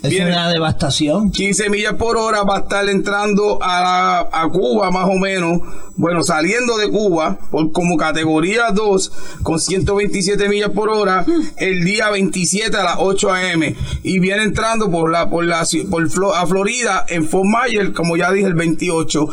Es 0.03 0.11
Viene- 0.11 0.31
una 0.33 0.51
devastación. 0.51 1.31
15 1.31 1.71
millas 1.71 1.95
por 1.95 2.17
hora 2.17 2.43
va 2.43 2.57
a 2.57 2.61
estar 2.61 2.89
entrando 2.89 3.59
a, 3.63 4.29
a 4.33 4.49
Cuba 4.49 4.84
más 4.91 5.09
o 5.09 5.15
menos, 5.19 5.61
bueno, 5.97 6.23
saliendo 6.23 6.77
de 6.79 6.89
Cuba 6.91 7.39
por, 7.51 7.71
como 7.73 7.97
categoría 7.97 8.71
2 8.73 9.13
con 9.43 9.61
127 9.61 10.49
millas 10.49 10.71
por 10.71 10.89
hora 10.91 11.25
el 11.57 11.85
día 11.85 12.11
27 12.11 12.77
a 12.77 12.83
las 12.85 12.97
8 12.99 13.33
a.m. 13.33 13.77
y 14.03 14.19
viene 14.19 14.43
entrando 14.43 14.91
por 14.91 15.11
la 15.11 15.31
por 15.31 15.45
la 15.45 15.65
por 15.91 16.09
Flo- 16.11 16.35
a 16.35 16.47
Florida 16.47 17.05
en 17.09 17.29
Fort 17.29 17.45
Myers, 17.47 17.91
como 17.91 18.17
ya 18.17 18.33
dije 18.33 18.47
el 18.47 18.55
28. 18.55 19.27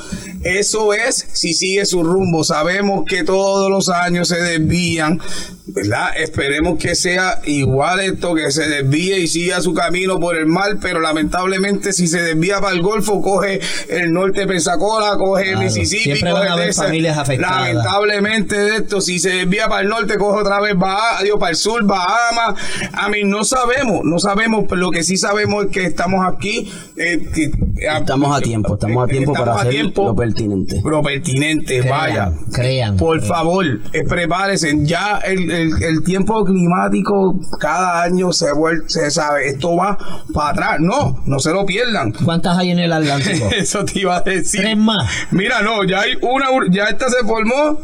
Eso 0.44 0.94
es 0.94 1.28
si 1.34 1.54
sigue 1.54 1.86
su 1.86 2.04
rumbo. 2.04 2.44
Sabemos 2.44 3.04
que 3.08 3.24
todos 3.24 3.70
los 3.70 3.90
años 3.90 4.28
se 4.28 4.42
desvían, 4.42 5.20
¿verdad? 5.68 6.10
Esperemos 6.18 6.78
que 6.80 6.96
sea 6.96 7.42
igual 7.46 8.00
esto, 8.00 8.34
que 8.34 8.52
se 8.52 8.68
desvíe 8.68 9.20
y 9.20 9.28
siga 9.28 9.62
su 9.62 9.74
camino 9.74 10.20
por 10.20 10.36
el 10.36 10.46
mar, 10.48 10.78
pero 10.82 11.00
lamentablemente 11.00 11.94
si 11.94 12.08
se 12.08 12.22
desvía 12.22 12.60
para 12.60 12.74
el 12.76 12.82
Golfo, 12.82 13.22
coge 13.22 13.60
el 13.90 14.12
norte 14.14 14.42
de 14.42 14.48
Pensacola, 14.48 15.16
coge 15.18 15.41
Claro, 15.44 15.60
Mississippi, 15.62 16.04
siempre 16.04 16.32
coge 16.32 16.42
van 16.42 16.50
a 16.50 16.54
haber 16.54 16.74
familias 16.74 17.18
afectadas. 17.18 17.68
Lamentablemente 17.74 18.58
de 18.58 18.76
esto, 18.78 19.02
si 19.02 19.20
se 19.20 19.30
desvía 19.30 19.68
para 19.68 19.82
el 19.82 19.90
norte, 19.90 20.18
coge 20.18 20.42
otra 20.42 20.60
vez 20.62 20.76
digo, 21.24 21.40
para 21.40 21.52
el 21.52 21.56
sur, 21.56 21.84
Bahamas. 21.86 22.60
A 22.94 23.10
mí 23.10 23.24
no 23.24 23.44
sabemos, 23.44 24.02
no 24.04 24.20
sabemos, 24.20 24.66
pero 24.68 24.82
lo 24.82 24.92
que 24.92 25.04
sí 25.04 25.18
sabemos 25.18 25.66
es 25.66 25.72
que 25.72 25.86
estamos 25.86 26.26
aquí. 26.26 26.72
eh, 26.98 27.30
que- 27.34 27.52
Estamos 27.98 28.38
a 28.38 28.42
tiempo, 28.42 28.74
estamos 28.76 29.04
a 29.06 29.08
tiempo 29.08 29.34
para 29.34 29.54
a 29.54 29.60
hacer 29.62 29.72
tiempo. 29.72 30.06
lo 30.10 30.16
pertinente. 30.16 30.82
Lo 30.84 31.02
pertinente, 31.02 31.80
Crean, 31.80 31.90
vaya. 32.00 32.32
crean. 32.54 32.98
Por 32.98 33.18
crean. 33.18 33.28
favor, 33.34 33.66
eh, 33.94 34.04
prepárense. 34.08 34.74
Ya 34.84 35.18
el, 35.26 35.50
el- 35.50 35.82
el 35.84 36.04
tiempo 36.04 36.44
climático 36.46 37.40
cada 37.60 38.04
año 38.04 38.32
se 38.34 38.52
vuelve, 38.54 38.84
se 38.88 39.10
sabe, 39.10 39.48
esto 39.50 39.76
va 39.76 39.98
para 40.34 40.50
atrás. 40.52 40.76
No, 40.80 41.22
no 41.26 41.40
se 41.40 41.52
lo 41.52 41.66
pierdan. 41.66 42.12
¿Cuántas 42.24 42.58
hay 42.58 42.72
en 42.72 42.80
el 42.80 42.94
Atlántico? 42.94 43.50
Eso 43.58 43.84
te 43.86 44.00
iba 44.00 44.18
a 44.18 44.22
decir. 44.22 44.62
Tres 44.62 44.78
más. 44.78 45.10
Mira, 45.32 45.62
no, 45.62 45.84
ya 45.84 46.02
hay 46.02 46.16
una, 46.22 46.48
ya 46.70 46.86
esta 46.86 47.10
se 47.10 47.24
formó. 47.26 47.80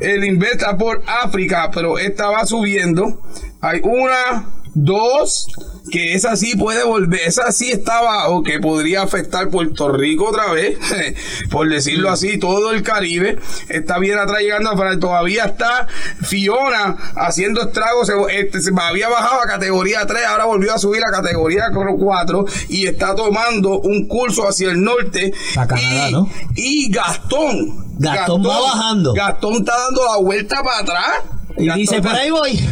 El 0.00 0.24
Investa 0.24 0.76
por 0.76 1.02
África, 1.06 1.70
pero 1.74 1.98
esta 1.98 2.28
va 2.28 2.46
subiendo. 2.46 3.20
Hay 3.60 3.80
una, 3.82 4.46
dos, 4.74 5.48
que 5.90 6.14
esa 6.14 6.36
sí 6.36 6.56
puede 6.56 6.84
volver, 6.84 7.20
esa 7.26 7.50
sí 7.52 7.70
está 7.70 7.98
abajo, 7.98 8.42
que 8.42 8.58
podría 8.60 9.02
afectar 9.02 9.48
Puerto 9.48 9.90
Rico 9.90 10.28
otra 10.28 10.52
vez, 10.52 10.78
por 11.50 11.68
decirlo 11.68 12.10
así, 12.10 12.38
todo 12.38 12.72
el 12.72 12.82
Caribe. 12.82 13.38
Está 13.68 13.98
bien 13.98 14.18
atrás 14.18 14.40
llegando, 14.40 14.70
pero 14.76 14.98
todavía 14.98 15.44
está 15.44 15.86
Fiona 16.22 16.96
haciendo 17.16 17.62
estragos. 17.62 18.06
Se, 18.06 18.14
este, 18.38 18.60
se 18.60 18.70
había 18.80 19.08
bajado 19.08 19.40
a 19.42 19.46
categoría 19.46 20.06
3, 20.06 20.24
ahora 20.26 20.44
volvió 20.44 20.74
a 20.74 20.78
subir 20.78 21.02
a 21.04 21.10
categoría 21.10 21.70
4 21.72 22.44
y 22.68 22.86
está 22.86 23.14
tomando 23.14 23.80
un 23.80 24.06
curso 24.06 24.48
hacia 24.48 24.70
el 24.70 24.82
norte. 24.82 25.32
Pa' 25.54 25.66
Canadá, 25.66 26.08
y, 26.08 26.12
¿no? 26.12 26.30
y 26.54 26.90
Gastón. 26.90 27.88
Gastón 27.98 28.44
va 28.44 28.60
bajando. 28.60 29.12
Gastón 29.12 29.54
está 29.54 29.76
dando 29.76 30.04
la 30.04 30.16
vuelta 30.18 30.62
para 30.62 30.78
atrás. 30.78 31.22
Y 31.56 31.66
Gastón 31.66 31.80
dice, 31.80 32.02
por 32.02 32.14
ahí 32.14 32.30
voy. 32.30 32.68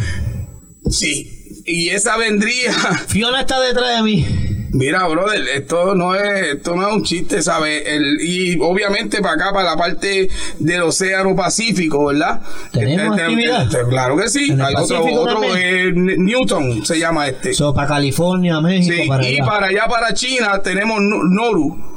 Sí. 0.89 1.36
Y 1.67 1.89
esa 1.89 2.17
vendría. 2.17 2.71
Fiona 3.07 3.41
está 3.41 3.59
detrás 3.59 3.97
de 3.97 4.01
mí. 4.03 4.25
Mira, 4.69 5.07
brother, 5.07 5.41
esto 5.55 5.95
no 5.95 6.13
es, 6.13 6.55
esto 6.55 6.75
no 6.75 6.87
es 6.87 6.93
un 6.93 7.03
chiste, 7.03 7.41
¿sabes? 7.41 7.83
El, 7.85 8.17
y 8.21 8.57
obviamente 8.59 9.21
para 9.21 9.33
acá, 9.35 9.51
para 9.53 9.71
la 9.71 9.77
parte 9.77 10.29
del 10.59 10.81
Océano 10.81 11.35
Pacífico, 11.35 12.05
¿verdad? 12.07 12.41
¿Tenemos 12.71 13.17
actividad? 13.19 13.63
este, 13.63 13.87
claro 13.89 14.17
que 14.17 14.29
sí. 14.29 14.51
¿En 14.51 14.59
el 14.59 14.65
Hay 14.67 14.75
otro, 14.77 15.03
otro 15.03 15.55
eh, 15.55 15.91
Newton 15.93 16.85
se 16.85 16.99
llama 16.99 17.27
este. 17.27 17.53
So, 17.53 17.73
para 17.73 17.87
California, 17.87 18.59
México, 18.61 18.95
Sí, 19.03 19.07
para 19.07 19.27
y 19.27 19.35
allá. 19.35 19.45
para 19.45 19.65
allá, 19.67 19.87
para 19.89 20.13
China, 20.13 20.61
tenemos 20.61 21.01
No- 21.01 21.23
Noru. 21.23 21.96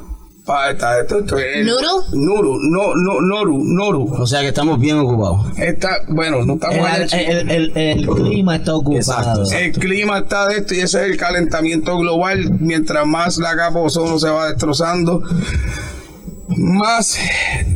Pa- 0.51 0.71
está- 0.71 1.01
esto- 1.01 1.19
esto 1.21 1.39
es- 1.39 1.65
¿Nuru? 1.65 2.03
Nuru, 2.13 2.59
no, 2.61 2.95
no, 2.97 3.21
Noru, 3.21 3.63
Noru. 3.65 4.13
O 4.19 4.27
sea 4.27 4.41
que 4.41 4.49
estamos 4.49 4.81
bien 4.81 4.97
ocupados. 4.99 5.47
Está, 5.59 5.89
bueno, 6.09 6.45
no 6.45 6.55
estamos 6.55 6.77
el, 7.13 7.51
el- 7.51 7.51
el- 7.51 7.77
el 7.77 8.07
clima 8.09 8.57
está 8.57 8.75
ocupado. 8.75 8.97
Exacto, 8.99 9.43
exacto. 9.45 9.65
El 9.65 9.73
clima 9.73 10.19
está 10.19 10.49
de 10.49 10.57
esto 10.57 10.75
y 10.75 10.81
ese 10.81 11.05
es 11.05 11.11
el 11.13 11.17
calentamiento 11.17 11.97
global. 11.99 12.51
Mientras 12.59 13.07
más 13.07 13.39
la 13.39 13.55
capa 13.55 13.79
de 13.79 13.87
ozono 13.87 14.19
se 14.19 14.29
va 14.29 14.49
destrozando, 14.49 15.23
más 16.57 17.17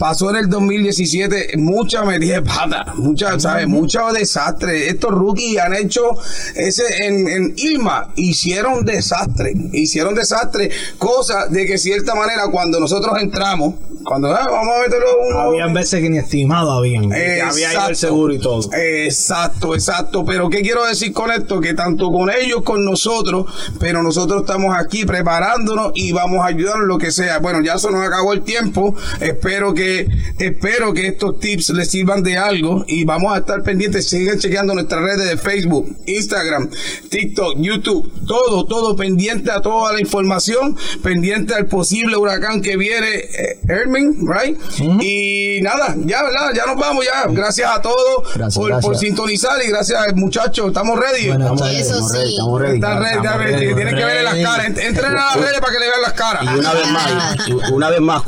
Pasó 0.00 0.30
en 0.30 0.36
el 0.36 0.48
2017 0.48 1.58
mucha 1.58 2.06
metida 2.06 2.36
de 2.36 2.42
pata, 2.42 2.94
mucha, 2.96 3.38
¿sabes? 3.38 3.68
Mucho 3.68 4.10
desastre. 4.14 4.88
Estos 4.88 5.10
rookies 5.10 5.58
han 5.58 5.74
hecho 5.74 6.16
ese 6.54 7.06
en, 7.06 7.28
en 7.28 7.54
Ilma, 7.58 8.10
hicieron 8.16 8.86
desastre, 8.86 9.52
hicieron 9.74 10.14
desastre, 10.14 10.70
cosa 10.96 11.48
de 11.48 11.66
que 11.66 11.76
cierta 11.76 12.14
manera 12.14 12.44
cuando 12.50 12.80
nosotros 12.80 13.12
entramos, 13.20 13.74
cuando 14.02 14.28
ah, 14.28 14.48
vamos 14.50 14.74
a 14.74 14.80
meterlo 14.84 15.06
uno. 15.28 15.40
Habían 15.40 15.74
veces 15.74 16.00
que 16.00 16.08
ni 16.08 16.16
estimado 16.16 16.72
habían. 16.72 17.04
había 17.04 17.72
ido 17.72 17.88
el 17.90 17.96
seguro 17.96 18.32
y 18.32 18.38
todo. 18.38 18.70
Exacto, 18.72 19.74
exacto. 19.74 20.24
Pero 20.24 20.48
¿qué 20.48 20.62
quiero 20.62 20.86
decir 20.86 21.12
con 21.12 21.30
esto? 21.30 21.60
Que 21.60 21.74
tanto 21.74 22.10
con 22.10 22.30
ellos, 22.30 22.62
con 22.62 22.86
nosotros, 22.86 23.52
pero 23.78 24.02
nosotros 24.02 24.40
estamos 24.40 24.74
aquí 24.74 25.04
preparándonos 25.04 25.92
y 25.94 26.12
vamos 26.12 26.40
a 26.42 26.46
ayudarnos 26.46 26.88
lo 26.88 26.96
que 26.96 27.10
sea. 27.10 27.38
Bueno, 27.38 27.60
ya 27.62 27.78
se 27.78 27.90
nos 27.90 28.06
acabó 28.06 28.32
el 28.32 28.40
tiempo. 28.40 28.94
Espero 29.20 29.74
que, 29.74 29.89
espero 30.38 30.92
que 30.94 31.06
estos 31.06 31.38
tips 31.40 31.70
les 31.70 31.90
sirvan 31.90 32.22
de 32.22 32.36
algo 32.36 32.84
y 32.88 33.04
vamos 33.04 33.34
a 33.34 33.38
estar 33.38 33.62
pendientes. 33.62 34.08
Sigan 34.08 34.38
chequeando 34.38 34.74
nuestras 34.74 35.02
redes 35.02 35.28
de 35.28 35.36
Facebook, 35.36 35.96
Instagram, 36.06 36.70
TikTok, 37.08 37.54
YouTube, 37.58 38.10
todo, 38.26 38.64
todo 38.66 38.96
pendiente 38.96 39.50
a 39.50 39.60
toda 39.60 39.92
la 39.92 40.00
información, 40.00 40.76
pendiente 41.02 41.54
al 41.54 41.66
posible 41.66 42.16
huracán 42.16 42.62
que 42.62 42.76
viene, 42.76 43.08
eh, 43.16 43.58
right? 43.66 44.58
Y 45.02 45.60
nada, 45.62 45.94
ya, 46.04 46.22
¿verdad? 46.22 46.50
Ya 46.54 46.66
nos 46.66 46.76
vamos 46.76 47.04
ya. 47.04 47.28
Gracias 47.30 47.70
a 47.70 47.80
todos 47.82 48.34
Gracias, 48.34 48.54
por, 48.56 48.68
gracias. 48.68 48.84
por 48.86 48.96
sintonizar 48.96 49.58
y 49.64 49.68
gracias 49.68 50.14
muchachos. 50.16 50.68
¿Estamos 50.68 50.98
ready? 50.98 51.28
Buenas 51.28 51.50
Estamos 51.52 51.60
ready, 51.68 51.80
Eso 51.80 51.90
estamos 51.90 52.12
ready, 52.12 52.26
sí. 52.26 52.32
estamos 52.34 52.60
ready. 52.60 52.74
Están 52.76 53.02
ready, 53.02 53.16
están 53.16 53.38
ready. 53.38 53.52
ready, 53.52 53.74
Tienen 53.74 53.96
que 53.96 54.04
verle 54.04 54.22
las 54.22 54.34
caras. 54.36 54.66
Ent- 54.66 54.78
Entren 54.80 55.10
a 55.12 55.14
las 55.14 55.36
redes 55.36 55.60
para 55.60 55.72
que 55.72 55.78
le 55.78 55.86
vean 55.86 56.02
las 56.02 56.12
caras. 56.12 56.44
Y 56.44 56.58
una 56.58 56.72
vez 56.74 56.88
más, 56.90 57.70
una 57.72 57.90
vez 57.90 58.00
más, 58.00 58.22